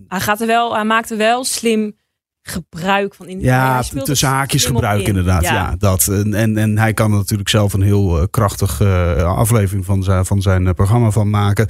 Hij, 0.07 0.19
gaat 0.19 0.41
er 0.41 0.47
wel, 0.47 0.73
hij 0.75 0.85
maakt 0.85 1.11
er 1.11 1.17
wel 1.17 1.43
slim 1.43 1.95
gebruik 2.43 3.15
van. 3.15 3.27
In, 3.27 3.39
Ja, 3.39 3.81
tussen 3.81 4.27
haakjes 4.27 4.65
gebruik 4.65 5.01
in. 5.01 5.07
inderdaad. 5.07 5.41
Ja. 5.43 5.75
dat. 5.77 6.07
En, 6.07 6.33
en, 6.33 6.57
en 6.57 6.77
hij 6.77 6.93
kan 6.93 7.11
er 7.11 7.17
natuurlijk 7.17 7.49
zelf 7.49 7.73
een 7.73 7.81
heel 7.81 8.19
eh, 8.19 8.25
krachtige 8.29 9.15
eh, 9.17 9.37
aflevering 9.37 9.85
van 9.85 10.03
zijn, 10.03 10.25
van 10.25 10.41
zijn 10.41 10.67
eh, 10.67 10.73
programma 10.73 11.11
van 11.11 11.29
maken. 11.29 11.67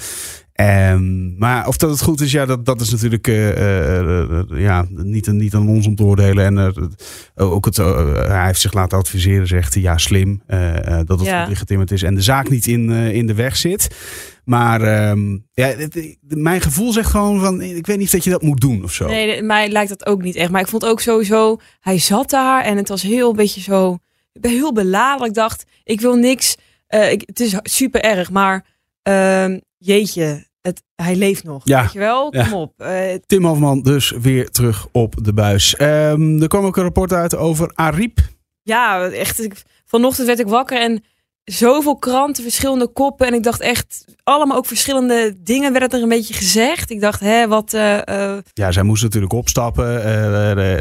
En, 0.53 1.35
maar 1.37 1.67
of 1.67 1.77
dat 1.77 1.89
het 1.89 2.01
goed 2.01 2.21
is, 2.21 2.31
ja, 2.31 2.45
dat, 2.45 2.65
dat 2.65 2.81
is 2.81 2.89
natuurlijk 2.91 3.27
eh, 3.27 3.49
eh, 3.49 4.21
eh, 4.21 4.43
ja, 4.49 4.85
niet, 4.89 5.27
aan- 5.27 5.37
niet 5.37 5.53
aan 5.53 5.69
ons 5.69 5.87
om 5.87 5.95
te 5.95 6.03
oordelen. 6.03 6.45
En 6.45 6.73
ook 7.35 7.65
het, 7.65 7.77
hij 7.77 8.45
heeft 8.45 8.61
zich 8.61 8.73
laten 8.73 8.97
adviseren, 8.97 9.47
zegt 9.47 9.73
hij, 9.73 9.83
ja, 9.83 9.97
slim. 9.97 10.41
dat 11.05 11.19
het 11.19 11.27
Ja. 11.27 11.45
goed 11.45 11.57
getimmerd 11.57 11.91
is 11.91 12.03
en 12.03 12.15
de 12.15 12.21
zaak 12.21 12.49
niet 12.49 12.67
in, 12.67 12.89
in 12.89 13.27
de 13.27 13.33
weg 13.33 13.55
zit. 13.55 13.87
Maar 14.45 14.81
ehm, 14.81 15.31
ja, 15.53 15.67
het- 15.67 16.17
mijn 16.27 16.61
gevoel 16.61 16.91
zegt 16.93 17.09
gewoon 17.09 17.39
van, 17.39 17.61
ik 17.61 17.85
weet 17.87 17.97
niet 17.97 18.11
dat 18.11 18.23
je 18.23 18.29
dat 18.29 18.41
moet 18.41 18.61
doen 18.61 18.83
of 18.83 18.93
zo. 18.93 19.07
Nee, 19.07 19.41
mij 19.41 19.69
lijkt 19.69 19.89
dat 19.89 20.05
ook 20.05 20.21
niet 20.21 20.35
echt. 20.35 20.51
Maar 20.51 20.61
ik 20.61 20.67
vond 20.67 20.85
ook 20.85 21.01
sowieso, 21.01 21.57
hij 21.79 21.99
zat 21.99 22.29
daar 22.29 22.63
en 22.63 22.77
het 22.77 22.89
was 22.89 23.01
heel 23.01 23.29
een 23.29 23.35
beetje 23.35 23.61
zo, 23.61 23.97
heel 24.41 24.73
beladen. 24.73 25.27
Ik 25.27 25.33
dacht, 25.33 25.65
ik 25.83 26.01
wil 26.01 26.15
niks, 26.15 26.55
eh, 26.87 27.11
ik, 27.11 27.23
het 27.25 27.39
is 27.39 27.55
super 27.63 28.01
erg, 28.01 28.31
maar 28.31 28.65
ehm, 29.01 29.59
jeetje, 29.85 30.47
het, 30.61 30.83
hij 30.95 31.15
leeft 31.15 31.43
nog. 31.43 31.61
Ja. 31.63 31.81
Weet 31.81 31.93
je 31.93 31.99
wel? 31.99 32.35
Ja. 32.35 32.43
Kom 32.43 32.53
op. 32.53 32.73
Eh, 32.81 33.13
Tim 33.25 33.45
Hofman 33.45 33.81
dus 33.81 34.11
weer 34.21 34.49
terug 34.49 34.87
op 34.91 35.15
de 35.23 35.33
buis. 35.33 35.75
Ehm, 35.75 36.41
er 36.41 36.47
kwam 36.47 36.65
ook 36.65 36.77
een 36.77 36.83
rapport 36.83 37.13
uit 37.13 37.35
over 37.35 37.71
Ariep. 37.75 38.19
ja, 38.61 39.09
echt. 39.09 39.43
Ik, 39.43 39.61
vanochtend 39.85 40.27
werd 40.27 40.39
ik 40.39 40.47
wakker 40.47 40.81
en 40.81 41.03
zoveel 41.45 41.95
kranten, 41.97 42.43
verschillende 42.43 42.87
koppen. 42.87 43.27
En 43.27 43.33
ik 43.33 43.43
dacht 43.43 43.61
echt, 43.61 44.05
allemaal 44.23 44.57
ook 44.57 44.65
verschillende 44.65 45.33
dingen 45.43 45.71
werden 45.71 45.89
er 45.89 46.01
een 46.03 46.09
beetje 46.09 46.33
gezegd. 46.33 46.89
Ik 46.89 47.01
dacht, 47.01 47.19
hè, 47.19 47.47
wat... 47.47 47.73
eh, 47.73 48.07
eh, 48.33 48.37
Ja, 48.53 48.71
zij 48.71 48.83
moest 48.83 49.03
natuurlijk 49.03 49.33
opstappen. 49.33 50.03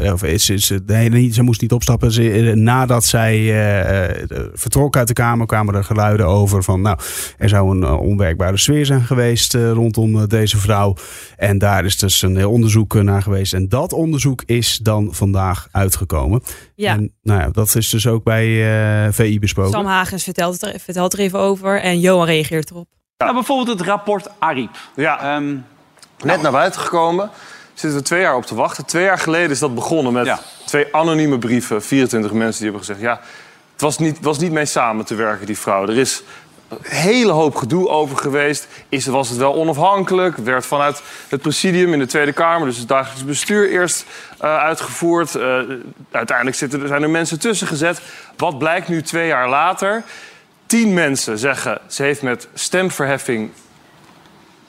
eh, 0.03 0.13
of 0.13 0.23
is, 0.23 0.49
is, 0.49 0.71
nee, 0.85 1.09
niet, 1.09 1.33
zij 1.33 1.43
moest 1.43 1.61
niet 1.61 1.71
opstappen. 1.71 2.11
Ze, 2.11 2.51
nadat 2.55 3.05
zij 3.05 3.35
eh, 3.37 4.47
vertrok 4.53 4.97
uit 4.97 5.07
de 5.07 5.13
Kamer, 5.13 5.45
kwamen 5.47 5.75
er 5.75 5.83
geluiden 5.83 6.25
over 6.27 6.63
van... 6.63 6.81
nou, 6.81 6.97
er 7.37 7.49
zou 7.49 7.71
een 7.77 7.85
onwerkbare 7.97 8.57
sfeer 8.57 8.85
zijn 8.85 9.01
geweest 9.03 9.53
rondom 9.53 10.27
deze 10.27 10.57
vrouw. 10.57 10.95
En 11.37 11.57
daar 11.57 11.85
is 11.85 11.97
dus 11.97 12.21
een 12.21 12.35
heel 12.37 12.51
onderzoek 12.51 12.93
naar 12.93 13.21
geweest. 13.21 13.53
En 13.53 13.69
dat 13.69 13.93
onderzoek 13.93 14.43
is 14.45 14.77
dan 14.83 15.07
vandaag 15.13 15.67
uitgekomen. 15.71 16.41
ja, 16.75 16.93
En 16.93 17.13
nou 17.21 17.39
ja, 17.41 17.49
dat 17.49 17.75
is 17.75 17.89
dus 17.89 18.07
ook 18.07 18.23
bij 18.23 19.11
VI 19.13 19.39
besproken. 19.39 19.71
Sam 19.71 19.85
Hagens 19.85 20.23
vertelt, 20.57 20.71
het 20.71 20.79
er, 20.81 20.85
vertelt 20.85 21.13
er 21.13 21.19
even 21.19 21.39
over 21.39 21.81
en 21.81 21.99
Johan 21.99 22.25
reageert 22.25 22.69
erop. 22.71 22.87
Nou, 23.17 23.33
bijvoorbeeld 23.33 23.79
het 23.79 23.87
rapport 23.87 24.27
Ariep. 24.39 24.75
Ja, 24.95 25.19
Ehm, 25.35 25.55
net 26.23 26.41
naar 26.41 26.51
buiten 26.51 26.81
gekomen. 26.81 27.29
Zitten 27.73 27.99
we 27.99 28.05
twee 28.05 28.21
jaar 28.21 28.35
op 28.35 28.45
te 28.45 28.55
wachten. 28.55 28.85
Twee 28.85 29.03
jaar 29.03 29.17
geleden 29.17 29.49
is 29.49 29.59
dat 29.59 29.75
begonnen 29.75 30.13
met 30.13 30.25
Ja. 30.25 30.39
twee 30.65 30.95
anonieme 30.95 31.37
brieven. 31.39 31.81
24 31.83 32.31
mensen 32.31 32.61
die 32.61 32.69
hebben 32.71 32.79
gezegd... 32.87 32.99
ja, 32.99 33.19
het 33.71 33.81
was 33.81 33.97
niet, 33.97 34.17
was 34.21 34.37
niet 34.39 34.51
mee 34.51 34.65
samen 34.65 35.05
te 35.05 35.15
werken, 35.15 35.45
die 35.45 35.57
vrouw. 35.57 35.83
Er 35.87 35.97
is 35.97 36.23
een 36.69 36.77
hele 36.81 37.31
hoop 37.31 37.55
gedoe 37.55 37.89
over 37.89 38.17
geweest. 38.17 38.67
Is, 38.89 39.05
was 39.05 39.29
het 39.29 39.37
wel 39.37 39.53
onafhankelijk? 39.55 40.37
Werd 40.37 40.65
vanuit 40.65 41.01
het 41.29 41.41
presidium 41.41 41.93
in 41.93 41.99
de 41.99 42.05
Tweede 42.05 42.33
Kamer... 42.33 42.67
dus 42.67 42.77
het 42.77 42.87
dagelijks 42.87 43.25
bestuur 43.25 43.69
eerst 43.69 44.05
eh, 44.39 44.57
uitgevoerd. 44.57 45.35
Eh, 45.35 45.59
uiteindelijk 46.11 46.57
zitten, 46.57 46.81
er- 46.81 46.87
zijn 46.87 47.03
er 47.03 47.09
mensen 47.09 47.39
tussen 47.39 47.67
gezet. 47.67 48.01
Wat 48.37 48.57
blijkt 48.57 48.87
nu 48.87 49.01
twee 49.01 49.27
jaar 49.27 49.49
later? 49.49 50.03
Tien 50.65 50.93
mensen 50.93 51.37
zeggen 51.37 51.81
ze 51.87 52.03
heeft 52.03 52.21
met 52.21 52.47
stemverheffing 52.53 53.51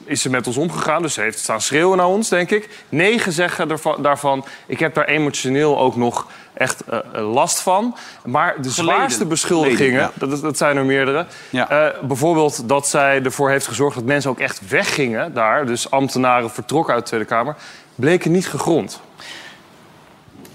is 0.04 0.22
ze 0.22 0.30
met 0.30 0.46
ons 0.46 0.56
omgegaan. 0.56 1.02
Dus 1.02 1.14
ze 1.14 1.20
heeft 1.20 1.38
staan 1.38 1.60
schreeuwen 1.60 1.96
naar 1.96 2.06
ons, 2.06 2.28
denk 2.28 2.50
ik. 2.50 2.68
Negen 2.88 3.32
zeggen 3.32 3.70
ervan, 3.70 4.02
daarvan, 4.02 4.44
ik 4.66 4.78
heb 4.78 4.94
daar 4.94 5.04
emotioneel 5.04 5.78
ook 5.78 5.96
nog 5.96 6.26
echt 6.54 6.84
eh, 6.84 6.98
eh, 7.12 7.32
last 7.32 7.60
van. 7.60 7.96
Maar 8.24 8.62
de 8.62 8.70
zwaarste 8.70 9.26
beschuldigingen, 9.26 9.76
Geleden, 9.76 10.12
ja. 10.20 10.26
dat, 10.26 10.42
dat 10.42 10.56
zijn 10.56 10.76
er 10.76 10.84
meerdere. 10.84 11.26
Ja. 11.50 11.68
Eh, 11.68 12.02
bijvoorbeeld 12.02 12.68
dat 12.68 12.88
zij 12.88 13.22
ervoor 13.22 13.50
heeft 13.50 13.66
gezorgd 13.66 13.94
dat 13.94 14.04
mensen 14.04 14.30
ook 14.30 14.40
echt 14.40 14.68
weggingen 14.68 15.34
daar. 15.34 15.66
Dus 15.66 15.90
ambtenaren 15.90 16.50
vertrokken 16.50 16.94
uit 16.94 17.02
de 17.02 17.08
Tweede 17.08 17.26
Kamer. 17.26 17.56
Bleken 17.94 18.32
niet 18.32 18.48
gegrond. 18.48 19.00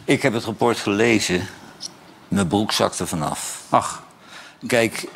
Ik 0.05 0.22
heb 0.22 0.34
het 0.34 0.43
rapport 0.43 0.77
gelezen. 0.77 1.48
Mijn 2.27 2.48
broek 2.48 2.72
zakte 2.72 3.08
vanaf. 3.08 3.62
Ach, 3.69 4.03
Kijk, 4.67 5.08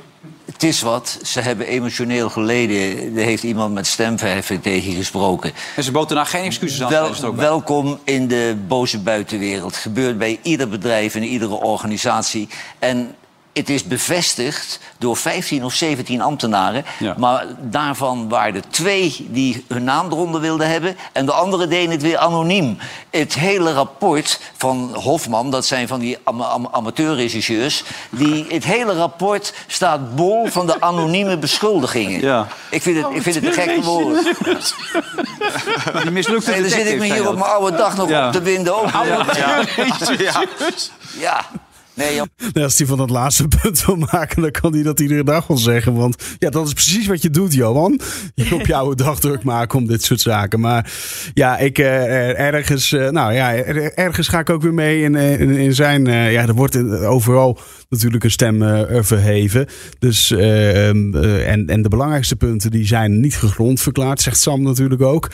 het 0.46 0.64
is 0.64 0.82
wat. 0.82 1.20
Ze 1.24 1.40
hebben 1.40 1.68
emotioneel 1.68 2.30
geleden. 2.30 3.18
Er 3.18 3.24
heeft 3.24 3.44
iemand 3.44 3.74
met 3.74 3.88
stemverheffing 3.88 4.62
tegen 4.62 4.94
gesproken. 4.94 5.52
en 5.76 5.84
ze 5.84 5.92
bood 5.92 6.10
daarna 6.10 6.24
geen 6.24 6.44
excuses 6.44 6.84
aan. 6.84 6.90
Wel, 6.90 7.36
welkom 7.36 8.00
in 8.04 8.28
de 8.28 8.56
boze 8.68 9.00
buitenwereld. 9.00 9.76
Gebeurt 9.76 10.18
bij 10.18 10.40
ieder 10.42 10.70
bedrijf 10.70 11.16
en 11.16 11.24
iedere 11.24 11.54
organisatie. 11.54 12.48
En 12.80 13.16
het 13.54 13.70
is 13.70 13.84
bevestigd 13.84 14.80
door 14.98 15.18
15 15.18 15.64
of 15.66 15.74
17 15.74 16.22
ambtenaren. 16.22 16.86
Ja. 17.00 17.14
Maar 17.18 17.46
daarvan 17.60 18.30
waren 18.30 18.56
er 18.56 18.70
twee 18.70 19.28
die 19.30 19.66
hun 19.68 19.84
naam 19.84 20.06
eronder 20.12 20.42
wilden 20.42 20.70
hebben. 20.70 20.98
En 21.12 21.26
de 21.26 21.32
andere 21.32 21.68
deden 21.68 21.92
het 21.92 22.02
weer 22.02 22.18
anoniem. 22.18 22.78
Het 23.10 23.34
hele 23.34 23.74
rapport 23.74 24.40
van 24.58 24.90
Hofman, 24.94 25.52
dat 25.52 25.66
zijn 25.66 25.88
van 25.88 26.00
die 26.00 26.18
ama 26.24 26.46
ama- 26.46 26.70
amateurregisseurs. 26.72 27.84
Die, 28.10 28.46
het 28.50 28.64
hele 28.64 28.94
rapport 28.94 29.54
staat 29.68 30.16
bol 30.16 30.48
van 30.48 30.66
de 30.66 30.82
anonieme 30.82 31.38
beschuldigingen. 31.38 32.22
Ja. 32.22 32.48
Ik, 32.70 32.82
vind 32.82 32.98
het, 33.06 33.16
ik 33.16 33.22
vind 33.22 33.36
het 33.36 33.46
een 33.46 33.54
gekke 33.54 33.82
woorden. 33.82 34.24
Die 36.02 36.12
mislukte 36.12 36.52
Nee, 36.52 36.62
dan 36.62 36.70
zit 36.70 36.88
ik 36.88 37.00
me 37.00 37.06
hier 37.14 37.28
op 37.30 37.38
mijn 37.38 37.52
oude 37.52 37.78
dag 37.78 37.96
nog 37.98 38.10
Ja. 38.10 38.26
op 38.28 38.32
te 38.34 38.42
winden. 38.42 38.82
Ook. 38.82 38.90
Ja. 38.92 39.26
Ja. 41.18 41.46
Ja. 41.96 42.04
Nee. 42.06 42.22
Nou, 42.54 42.66
als 42.66 42.78
hij 42.78 42.88
van 42.88 42.98
dat 42.98 43.10
laatste 43.10 43.48
punt 43.62 43.86
wil 43.86 43.96
maken, 43.96 44.42
dan 44.42 44.52
kan 44.52 44.74
hij 44.74 44.84
dat 44.84 45.00
iedere 45.00 45.24
dag 45.24 45.48
wel 45.48 45.58
zeggen. 45.58 45.94
Want 45.94 46.24
ja, 46.40 46.50
dat 46.50 46.68
is 46.68 46.74
precies 46.74 47.08
wat 47.08 47.22
je 47.22 47.30
doet, 47.30 47.54
Johan. 47.54 48.00
Je 48.36 48.56
op 48.60 48.66
jouw 48.66 48.94
dag 48.94 49.20
druk 49.20 49.44
maken 49.44 49.80
om 49.80 49.88
dit 49.88 50.04
soort 50.04 50.22
zaken. 50.22 50.60
Maar 50.60 50.92
ja, 51.34 51.58
ik 51.58 51.78
eh, 51.78 52.40
ergens, 52.40 52.92
eh, 52.92 53.10
nou 53.10 53.34
ja, 53.34 53.54
er- 53.54 53.94
ergens 53.94 54.28
ga 54.28 54.40
ik 54.40 54.50
ook 54.50 54.62
weer 54.62 54.74
mee 54.74 55.02
in, 55.04 55.16
eh, 55.16 55.40
in, 55.40 55.50
in 55.50 55.76
zijn. 55.76 56.06
ja, 56.06 56.42
er 56.48 56.54
wordt 56.56 56.76
overal 57.04 57.60
natuurlijk 57.90 58.24
een 58.24 58.32
stem 58.32 58.60
verheven. 59.04 59.68
Dus, 60.00 60.32
eh, 60.32 60.88
ehm, 60.88 61.16
eh, 61.16 61.52
en, 61.52 61.68
en 61.68 61.82
de 61.82 61.90
belangrijkste 61.90 62.36
punten 62.36 62.72
die 62.72 62.86
zijn 62.88 63.20
niet 63.20 63.36
gegrond 63.36 63.82
verklaard, 63.82 64.22
zegt 64.22 64.40
Sam 64.40 64.62
natuurlijk 64.62 65.02
ook. 65.02 65.30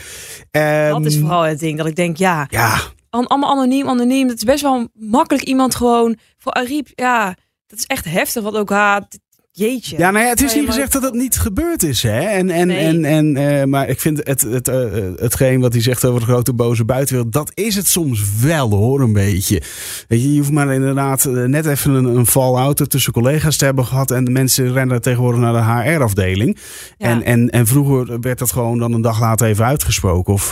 Ehm, 0.51 0.89
Dat 0.89 1.05
is 1.05 1.17
vooral 1.17 1.41
het 1.41 1.59
ding. 1.59 1.77
Dat 1.77 1.87
ik 1.87 1.95
denk, 1.95 2.17
ja, 2.17 2.47
Ja, 2.49 2.79
allemaal 3.09 3.51
anoniem, 3.51 3.87
anoniem. 3.87 4.27
Dat 4.27 4.37
is 4.37 4.43
best 4.43 4.61
wel 4.61 4.87
makkelijk 4.93 5.45
iemand 5.47 5.75
gewoon. 5.75 6.17
Ariep, 6.53 6.87
ja, 6.95 7.35
dat 7.67 7.79
is 7.79 7.85
echt 7.85 8.05
heftig. 8.05 8.43
Wat 8.43 8.55
ook 8.55 8.69
haat. 8.69 9.19
Jeetje. 9.59 9.97
Ja, 9.97 10.11
nou 10.11 10.23
ja, 10.23 10.29
het 10.29 10.41
is 10.41 10.55
niet 10.55 10.65
gezegd 10.65 10.91
dat 10.91 11.03
het 11.03 11.13
niet 11.13 11.37
gebeurd 11.37 11.83
is. 11.83 12.03
Hè? 12.03 12.19
En, 12.19 12.49
en, 12.49 12.67
Nee. 12.67 12.77
en, 12.77 13.05
en, 13.05 13.37
eh, 13.37 13.65
maar 13.65 13.89
ik 13.89 13.99
vind 13.99 14.21
het, 14.23 14.41
het, 14.41 14.67
eh, 14.67 14.77
hetgeen 15.15 15.59
wat 15.59 15.73
hij 15.73 15.81
zegt 15.81 16.05
over 16.05 16.19
de 16.19 16.25
grote 16.25 16.53
boze 16.53 16.85
buitenwereld, 16.85 17.33
dat 17.33 17.51
is 17.53 17.75
het 17.75 17.87
soms 17.87 18.23
wel 18.41 18.69
hoor, 18.69 19.01
een 19.01 19.13
beetje. 19.13 19.61
Weet 20.07 20.21
je, 20.21 20.31
je 20.33 20.37
hoeft 20.37 20.51
maar 20.51 20.73
inderdaad 20.73 21.25
net 21.25 21.65
even 21.65 21.93
een, 21.93 22.05
een 22.05 22.25
fall-out 22.25 22.89
tussen 22.89 23.13
collega's 23.13 23.57
te 23.57 23.65
hebben 23.65 23.85
gehad. 23.85 24.11
En 24.11 24.23
de 24.23 24.31
mensen 24.31 24.73
rennen 24.73 25.01
tegenwoordig 25.01 25.41
naar 25.41 25.53
de 25.53 25.89
HR-afdeling. 25.89 26.57
Ja. 26.97 27.07
En, 27.07 27.23
en, 27.23 27.49
en 27.49 27.67
vroeger 27.67 28.19
werd 28.19 28.39
dat 28.39 28.51
gewoon 28.51 28.77
dan 28.79 28.93
een 28.93 29.01
dag 29.01 29.19
later 29.19 29.47
even 29.47 29.65
uitgesproken. 29.65 30.33
Of 30.33 30.51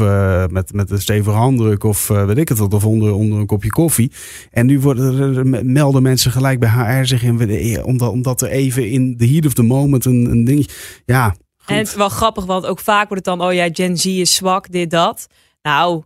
met, 0.50 0.74
met 0.74 0.92
een 0.92 1.02
stevige 1.02 1.36
handdruk 1.36 1.84
of 1.84 2.08
weet 2.08 2.38
ik 2.38 2.50
het 2.50 2.58
wat. 2.58 2.74
Of 2.74 2.86
onder, 2.86 3.14
onder 3.14 3.40
een 3.40 3.46
kopje 3.46 3.70
koffie. 3.70 4.12
En 4.52 4.66
nu 4.66 4.80
worden 4.80 5.72
melden 5.72 6.02
mensen 6.04 6.32
gelijk 6.32 6.60
bij 6.60 6.70
HR 6.70 7.06
zich 7.06 7.24
in. 7.24 7.84
Omdat, 7.84 8.12
omdat 8.12 8.42
er 8.42 8.50
even 8.50 8.90
in 8.90 8.97
the 9.18 9.28
heat 9.28 9.46
of 9.46 9.54
the 9.54 9.64
moment 9.64 10.06
een, 10.06 10.26
een 10.26 10.44
ding. 10.44 10.70
Ja. 11.06 11.36
En 11.66 11.78
het 11.78 11.88
is 11.88 11.96
wel 11.96 12.10
grappig, 12.10 12.46
want 12.46 12.66
ook 12.66 12.80
vaak 12.80 13.08
wordt 13.08 13.26
het 13.26 13.38
dan, 13.38 13.48
oh 13.48 13.54
ja, 13.54 13.70
Gen 13.72 13.98
Z 13.98 14.06
is 14.06 14.36
zwak, 14.36 14.72
dit, 14.72 14.90
dat. 14.90 15.28
Nou, 15.62 16.04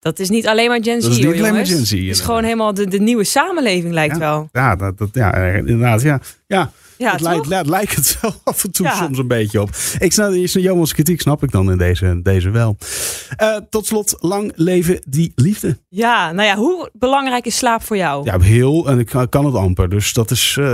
dat 0.00 0.18
is 0.18 0.28
niet 0.30 0.46
alleen 0.46 0.68
maar 0.68 0.82
Gen 0.82 1.00
Z, 1.00 1.02
Dat 1.02 1.10
is 1.10 1.16
niet 1.16 1.26
hoor, 1.26 1.34
alleen 1.34 1.52
maar 1.52 1.62
jongens. 1.64 1.88
Gen 1.90 1.98
Z, 1.98 2.06
Het 2.06 2.16
is 2.16 2.20
gewoon 2.20 2.44
helemaal 2.44 2.74
de, 2.74 2.88
de 2.88 3.00
nieuwe 3.00 3.24
samenleving, 3.24 3.92
lijkt 3.92 4.18
wel. 4.18 4.48
Ja, 4.52 4.76
dat, 4.76 4.98
dat, 4.98 5.08
ja, 5.12 5.32
eh, 5.34 5.56
inderdaad. 5.56 6.02
Ja, 6.02 6.20
ja. 6.46 6.70
Ja, 6.96 7.12
het, 7.12 7.20
lijkt, 7.20 7.48
het 7.48 7.66
lijkt 7.66 7.94
het 7.94 8.18
wel 8.20 8.34
af 8.44 8.64
en 8.64 8.70
toe 8.70 8.86
Ja. 8.86 8.94
soms 8.96 9.18
een 9.18 9.28
beetje 9.28 9.60
op. 9.60 9.70
Ik 9.98 10.12
snap, 10.12 10.32
is 10.32 10.54
een 10.54 10.62
Johans 10.62 10.92
kritiek 10.92 11.20
snap 11.20 11.42
ik 11.42 11.50
dan 11.50 11.70
in 11.70 11.78
deze, 11.78 12.20
deze 12.22 12.50
wel. 12.50 12.76
Eh, 13.36 13.56
tot 13.70 13.86
slot, 13.86 14.16
lang 14.20 14.52
leven 14.54 15.00
die 15.08 15.32
liefde. 15.34 15.78
Ja, 15.88 16.32
nou 16.32 16.48
ja, 16.48 16.56
hoe 16.56 16.90
belangrijk 16.92 17.46
is 17.46 17.56
slaap 17.56 17.82
voor 17.82 17.96
jou? 17.96 18.24
Ja, 18.24 18.40
heel 18.40 18.88
en 18.88 18.98
ik 18.98 19.06
kan- 19.30 19.44
het 19.44 19.54
amper. 19.54 19.88
Dus 19.88 20.12
dat 20.12 20.30
is 20.30 20.56
eh, 20.58 20.64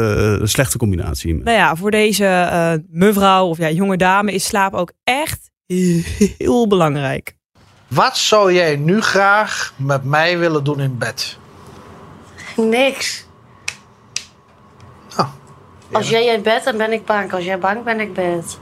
een 0.40 0.49
slechte 0.49 0.78
combinatie. 0.78 1.35
Nou 1.35 1.56
ja, 1.56 1.76
voor 1.76 1.90
deze 1.90 2.83
mevrouw 2.90 3.47
of 3.47 3.59
ja, 3.59 3.71
jonge 3.71 3.97
dame 3.97 4.33
is 4.33 4.45
slaap 4.45 4.75
ook 4.75 4.92
echt 5.04 5.50
heel 6.38 6.66
belangrijk. 6.66 7.35
Wat 7.88 8.16
zou 8.16 8.52
jij 8.52 8.76
nu 8.76 9.02
graag 9.02 9.72
met 9.76 10.04
mij 10.04 10.38
willen 10.38 10.64
doen 10.64 10.80
in 10.80 10.98
bed? 10.98 11.36
Niks. 12.56 13.24
Oh, 15.18 15.28
Als 15.92 16.08
jij 16.08 16.24
in 16.26 16.42
bed, 16.42 16.64
dan 16.64 16.76
ben 16.76 16.92
ik 16.92 17.04
bang. 17.04 17.32
Als 17.32 17.44
jij 17.44 17.58
bang, 17.58 17.84
ben 17.84 18.00
ik 18.00 18.14
bed. 18.14 18.58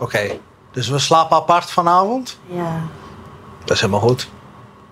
Oké, 0.00 0.38
dus 0.72 0.88
we 0.88 0.98
slapen 0.98 1.36
apart 1.36 1.70
vanavond? 1.70 2.38
Ja. 2.46 2.80
Dat 3.64 3.70
is 3.70 3.80
helemaal 3.80 4.00
goed. 4.08 4.28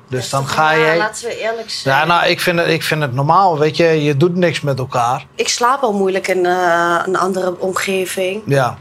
Dus 0.08 0.30
dan 0.30 0.46
ga 0.46 0.70
Ja, 0.70 0.78
jij... 0.78 0.96
laten 0.96 1.28
we 1.28 1.38
eerlijk 1.40 1.70
zijn. 1.70 1.96
Ja, 1.96 2.04
nou, 2.04 2.26
ik 2.26 2.40
vind, 2.40 2.58
het, 2.58 2.68
ik 2.68 2.82
vind 2.82 3.00
het 3.02 3.12
normaal, 3.14 3.58
weet 3.58 3.76
je. 3.76 3.84
Je 3.84 4.16
doet 4.16 4.34
niks 4.36 4.60
met 4.60 4.78
elkaar. 4.78 5.26
Ik 5.34 5.48
slaap 5.48 5.82
al 5.82 5.92
moeilijk 5.92 6.28
in 6.28 6.46
eh, 6.46 7.00
een 7.04 7.16
andere 7.16 7.58
omgeving. 7.58 8.42
Ja. 8.46 8.78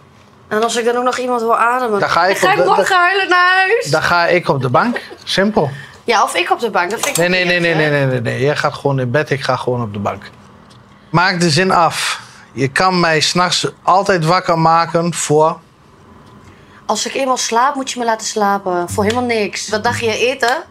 En 0.56 0.64
als 0.64 0.76
ik 0.76 0.86
dan 0.86 0.96
ook 0.96 1.04
nog 1.04 1.18
iemand 1.18 1.42
wil 1.42 1.58
ademen, 1.58 2.00
Dan 2.00 2.10
ga 2.10 2.26
ik 2.26 2.38
ga 2.38 2.54
op 2.54 2.60
ik 2.60 2.66
morgen 2.66 2.96
huilen 2.96 3.30
naar 3.30 3.52
huis. 3.58 3.86
Dan 3.92 4.02
ga 4.04 4.28
ik 4.28 4.48
op 4.50 4.62
de 4.62 4.70
bank. 4.70 5.02
Simpel. 5.24 5.70
Ja, 6.04 6.24
of 6.24 6.36
ik 6.36 6.52
op 6.52 6.60
de 6.60 6.70
bank. 6.70 6.90
Dat 6.90 7.00
vind 7.00 7.18
ik 7.18 7.28
Nee, 7.28 7.46
nee, 7.46 7.60
nee, 7.60 7.76
nee, 7.76 7.90
nee, 7.90 8.06
nee, 8.06 8.22
nee. 8.22 8.42
Jij 8.42 8.56
gaat 8.56 8.74
gewoon 8.74 9.00
in 9.00 9.12
bed, 9.12 9.30
ik 9.30 9.42
ga 9.42 9.56
gewoon 9.56 9.82
op 9.82 9.94
de 9.94 10.00
bank. 10.00 10.30
Maak 11.10 11.40
de 11.40 11.50
zin 11.50 11.72
af. 11.72 12.22
Je 12.52 12.68
kan 12.68 13.00
mij 13.00 13.20
s'nachts 13.20 13.72
altijd 13.82 14.26
wakker 14.26 14.60
maken 14.60 15.14
voor... 15.14 15.60
Als 16.86 17.06
ik 17.06 17.14
eenmaal 17.14 17.38
slaap, 17.38 17.76
moet 17.76 17.92
je 17.92 18.00
me 18.00 18.06
laten 18.06 18.28
slapen. 18.28 18.90
Voor 18.90 19.04
helemaal 19.04 19.24
niks. 19.24 19.70
Wat 19.70 19.84
dacht 19.84 20.00
je, 20.00 20.18
eten? 20.18 20.64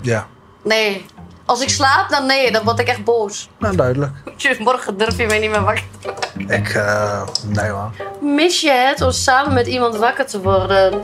Ja, 0.00 0.26
Nee. 0.62 1.06
Als 1.50 1.60
ik 1.62 1.68
slaap, 1.68 2.08
dan 2.10 2.26
nee. 2.26 2.52
Dan 2.52 2.64
word 2.64 2.78
ik 2.78 2.88
echt 2.88 3.04
boos. 3.04 3.48
nou 3.58 3.76
duidelijk. 3.76 4.12
Morgen 4.58 4.98
durf 4.98 5.16
je 5.16 5.26
mij 5.26 5.38
niet 5.38 5.50
meer 5.50 5.62
wakker 5.64 5.84
te 6.00 6.14
Ik, 6.54 6.68
eh, 6.68 7.22
nee 7.46 7.70
hoor. 7.70 7.90
Mis 8.20 8.60
je 8.60 8.70
het 8.70 9.00
om 9.00 9.10
samen 9.10 9.54
met 9.54 9.66
iemand 9.66 9.96
wakker 9.96 10.26
te 10.26 10.40
worden? 10.40 11.02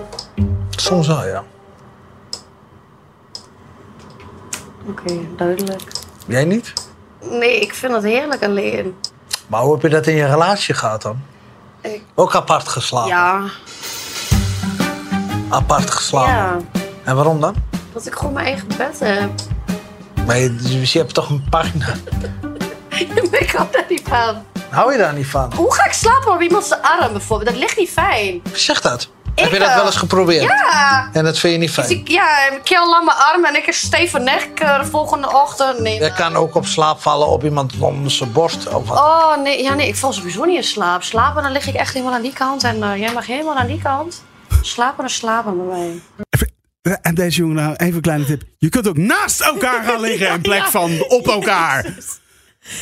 Soms 0.71 1.07
wel, 1.07 1.26
ja. 1.26 1.45
Oké, 4.88 5.15
duidelijk. 5.37 5.83
Jij 6.26 6.45
niet? 6.45 6.73
Nee, 7.21 7.61
ik 7.61 7.75
vind 7.75 7.93
het 7.93 8.03
heerlijk 8.03 8.43
alleen. 8.45 8.97
Maar 9.47 9.61
hoe 9.61 9.73
heb 9.73 9.83
je 9.83 9.88
dat 9.88 10.07
in 10.07 10.15
je 10.15 10.26
relatie 10.26 10.75
gehad 10.75 11.03
dan? 11.03 11.21
Ik- 11.81 12.03
Ook 12.15 12.35
apart 12.35 12.69
geslapen? 12.69 13.09
Ja, 13.09 13.43
Apart 15.49 15.91
geslapen? 15.91 16.33
ja. 16.35 16.57
En 17.05 17.15
waarom 17.15 17.41
dan? 17.41 17.55
Dat 17.93 18.07
ik 18.07 18.15
gewoon 18.15 18.33
mijn 18.33 18.47
eigen 18.47 18.69
bed 18.69 18.99
heb. 19.00 19.31
Maar 20.26 20.38
je, 20.38 20.54
dus 20.56 20.92
je 20.92 20.99
hebt 20.99 21.14
toch 21.14 21.30
een 21.30 21.45
partner? 21.50 21.97
ik 23.40 23.50
hou 23.50 23.68
daar 23.71 23.85
niet 23.88 24.02
van. 24.09 24.45
Hou 24.71 24.92
je 24.92 24.99
daar 24.99 25.14
niet 25.14 25.26
van? 25.26 25.52
Hoe 25.54 25.75
ga 25.75 25.85
ik 25.87 25.92
slapen 25.92 26.33
op 26.33 26.40
iemands 26.40 26.71
arm 26.71 27.12
bijvoorbeeld? 27.12 27.50
Dat 27.50 27.59
ligt 27.59 27.76
niet 27.76 27.90
fijn. 27.90 28.42
Zeg 28.52 28.80
dat. 28.80 29.09
Ik 29.35 29.42
heb 29.42 29.52
je 29.52 29.59
dat 29.59 29.75
wel. 29.75 29.85
eens 29.87 29.97
geprobeerd? 29.97 30.42
Ja. 30.42 31.09
En 31.12 31.25
dat 31.25 31.38
vind 31.38 31.52
je 31.52 31.59
niet 31.59 31.75
Dus 31.75 31.85
fijn? 31.85 31.99
ik, 31.99 32.09
ja, 32.09 32.52
een 32.52 32.62
keel 32.62 32.88
lange 32.90 33.12
arm 33.12 33.45
en 33.45 33.56
ik 33.56 33.66
een 33.66 33.73
stevige 33.73 34.18
nek 34.18 34.56
de 34.56 34.87
volgende 34.90 35.33
ochtend. 35.33 35.78
Nee, 35.78 36.00
Je 36.02 36.12
kan 36.12 36.37
ook 36.37 36.54
op 36.54 36.66
slaap 36.66 37.00
vallen 37.00 37.26
op 37.26 37.45
iemand 37.45 37.73
onder 37.78 38.11
zijn 38.11 38.33
borst. 38.33 38.68
Of 38.68 38.88
wat. 38.88 38.99
Oh, 38.99 39.37
nee, 39.42 39.62
ja, 39.62 39.75
nee, 39.75 39.88
ik 39.88 39.97
val 39.97 40.12
sowieso 40.12 40.45
niet 40.45 40.56
in 40.56 40.64
slaap. 40.64 41.02
Slapen, 41.02 41.42
dan 41.42 41.52
lig 41.52 41.66
ik 41.66 41.75
echt 41.75 41.92
helemaal 41.92 42.14
aan 42.14 42.23
die 42.23 42.33
kant. 42.33 42.64
En 42.64 42.83
eh, 42.83 42.97
jij 42.99 43.12
mag 43.12 43.26
helemaal 43.26 43.56
aan 43.56 43.66
die 43.66 43.83
kant. 43.83 44.23
Slapen 44.61 45.04
en 45.04 45.11
slapen 45.11 45.56
bij 45.56 45.76
mij. 45.76 46.00
En 46.95 47.14
deze 47.14 47.37
jongen, 47.40 47.57
nou, 47.57 47.75
even 47.76 47.95
een 47.95 48.00
kleine 48.00 48.25
tip. 48.25 48.43
Je 48.59 48.69
kunt 48.69 48.88
ook 48.88 48.97
naast 48.99 49.40
elkaar 49.40 49.85
gaan 49.85 50.00
liggen 50.00 50.28
in 50.35 50.40
plek 50.40 50.64
van 50.64 51.05
op 51.09 51.26
elkaar. 51.28 51.85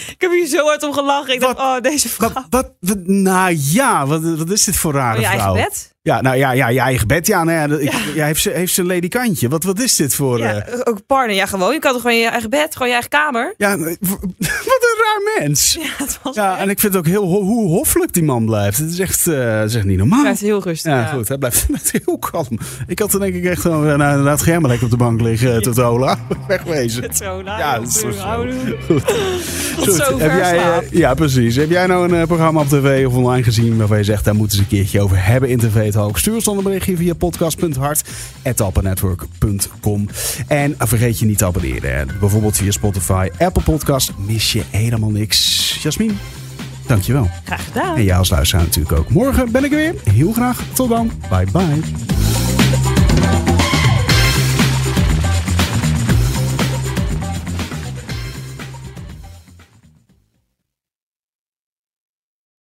Ik 0.08 0.14
heb 0.18 0.30
hier 0.30 0.46
zo 0.46 0.64
hard 0.64 0.82
om 0.82 0.92
gelachen. 0.92 1.34
Ik 1.34 1.40
dacht, 1.40 1.58
oh, 1.58 1.80
deze 1.80 2.08
vrouw. 2.08 2.32
Wat, 2.32 2.46
wat, 2.50 2.72
wat- 2.80 3.06
nou 3.06 3.56
ja, 3.58 4.06
wat, 4.06 4.22
wat 4.22 4.50
is 4.50 4.64
dit 4.64 4.76
voor 4.76 4.92
rare 4.92 5.14
Oh, 5.14 5.20
je 5.20 5.26
eigen 5.26 5.42
vrouw? 5.50 5.54
bed? 5.62 5.93
Ja, 6.04 6.20
nou 6.20 6.36
ja, 6.36 6.50
ja 6.52 6.68
je 6.68 6.80
eigen 6.80 7.06
bed. 7.06 7.26
Ja, 7.26 7.44
nou 7.44 7.58
ja, 7.58 7.66
dat- 7.66 7.80
ik, 7.80 7.92
ja. 8.14 8.24
heeft, 8.26 8.40
ze, 8.42 8.50
heeft 8.50 8.72
ze 8.72 8.80
een 8.80 8.86
ledikantje. 8.86 9.48
Wat, 9.48 9.64
wat 9.64 9.80
is 9.80 9.96
dit 9.96 10.14
voor... 10.14 10.38
Ja, 10.38 10.54
eh, 10.54 10.80
ook 10.84 11.06
partner. 11.06 11.36
Ja, 11.36 11.46
gewoon. 11.46 11.72
Je 11.72 11.78
kan 11.78 11.92
toch 11.92 12.00
gewoon 12.00 12.16
je 12.16 12.26
eigen 12.28 12.50
bed, 12.50 12.72
gewoon 12.72 12.86
je 12.88 12.92
eigen 12.92 13.10
kamer. 13.10 13.54
ja, 13.56 13.78
wat 13.78 13.88
een 14.80 14.96
raar 15.04 15.38
mens. 15.40 15.78
Ja, 15.80 16.04
het 16.04 16.18
was 16.22 16.34
Ja, 16.34 16.58
en 16.58 16.68
ik 16.68 16.80
vind 16.80 16.92
het 16.94 17.02
ook 17.02 17.08
heel 17.08 17.26
ho- 17.28 17.42
hoe 17.42 17.68
hoffelijk 17.68 18.12
die 18.12 18.22
man 18.22 18.44
blijft. 18.46 18.78
Het 18.78 18.90
is 18.90 18.98
echt, 18.98 19.26
eh, 19.26 19.62
is 19.64 19.74
echt 19.74 19.84
niet 19.84 19.98
normaal. 19.98 20.20
blijft 20.20 20.40
heel 20.40 20.62
rustig. 20.62 20.92
Ja, 20.92 21.04
goed. 21.04 21.28
Hij 21.28 21.38
blijft, 21.38 21.66
blijft 21.68 21.92
heel 22.04 22.18
kalm. 22.18 22.58
Ik 22.86 22.98
had 22.98 23.10
dan 23.10 23.20
denk 23.20 23.34
ik 23.34 23.44
echt 23.44 23.60
gewoon, 23.60 23.84
nou, 23.98 24.10
inderdaad, 24.10 24.42
ga 24.42 24.50
jij 24.50 24.60
maar 24.60 24.68
lekker 24.70 24.86
op 24.86 24.92
de 24.92 24.98
bank 25.04 25.20
liggen, 25.20 25.62
tot 25.62 25.80
Ola. 25.80 26.18
Wegwezen. 26.48 27.10
Nou, 27.20 27.44
Ja, 27.44 27.78
dat 27.78 27.88
is 27.88 27.98
zo. 28.00 28.10
Goed. 28.88 29.02
Heb 30.20 30.32
jij, 30.38 30.58
eh, 30.58 30.76
ja, 30.90 31.14
precies. 31.14 31.56
Heb 31.56 31.70
jij 31.70 31.86
nou 31.86 32.08
een 32.08 32.20
eh, 32.20 32.26
programma 32.26 32.60
op 32.60 32.68
tv 32.68 33.06
of 33.06 33.14
online 33.14 33.42
gezien 33.42 33.76
waarvan 33.76 33.96
je 33.98 34.04
zegt, 34.04 34.24
daar 34.24 34.34
moeten 34.34 34.56
ze 34.56 34.62
een 34.62 34.68
keertje 34.68 35.00
over 35.00 35.24
hebben 35.26 35.48
in 35.48 35.58
TV 35.58 35.92
Talk? 35.94 36.18
Stuur 36.18 36.34
ons 36.34 36.44
dan 36.44 36.56
een 36.56 36.62
berichtje 36.62 36.96
via 36.96 37.14
podcast.hart.appennetwork.com. 37.14 40.08
En 40.48 40.74
vergeet 40.78 41.18
je 41.18 41.26
niet 41.26 41.38
te 41.38 41.44
abonneren. 41.44 41.96
hè. 41.96 42.04
Bijvoorbeeld 42.20 42.56
via 42.56 42.70
Spotify, 42.70 43.28
Apple 43.38 43.62
Podcast. 43.62 44.12
Mis 44.26 44.52
je 44.52 44.62
helemaal 44.70 45.10
niks. 45.10 45.78
Jasmin, 45.82 46.18
dankjewel. 46.86 47.30
Graag 47.44 47.64
gedaan. 47.64 47.96
En 47.96 48.04
jij 48.04 48.16
als 48.16 48.30
luisteraar 48.30 48.64
natuurlijk 48.64 48.98
ook. 48.98 49.10
Morgen 49.10 49.52
ben 49.52 49.64
ik 49.64 49.70
er 49.70 49.76
weer. 49.76 49.94
Heel 50.12 50.32
graag. 50.32 50.60
Tot 50.72 50.88
dan. 50.88 51.10
Bye 51.30 51.46
bye. 51.52 51.80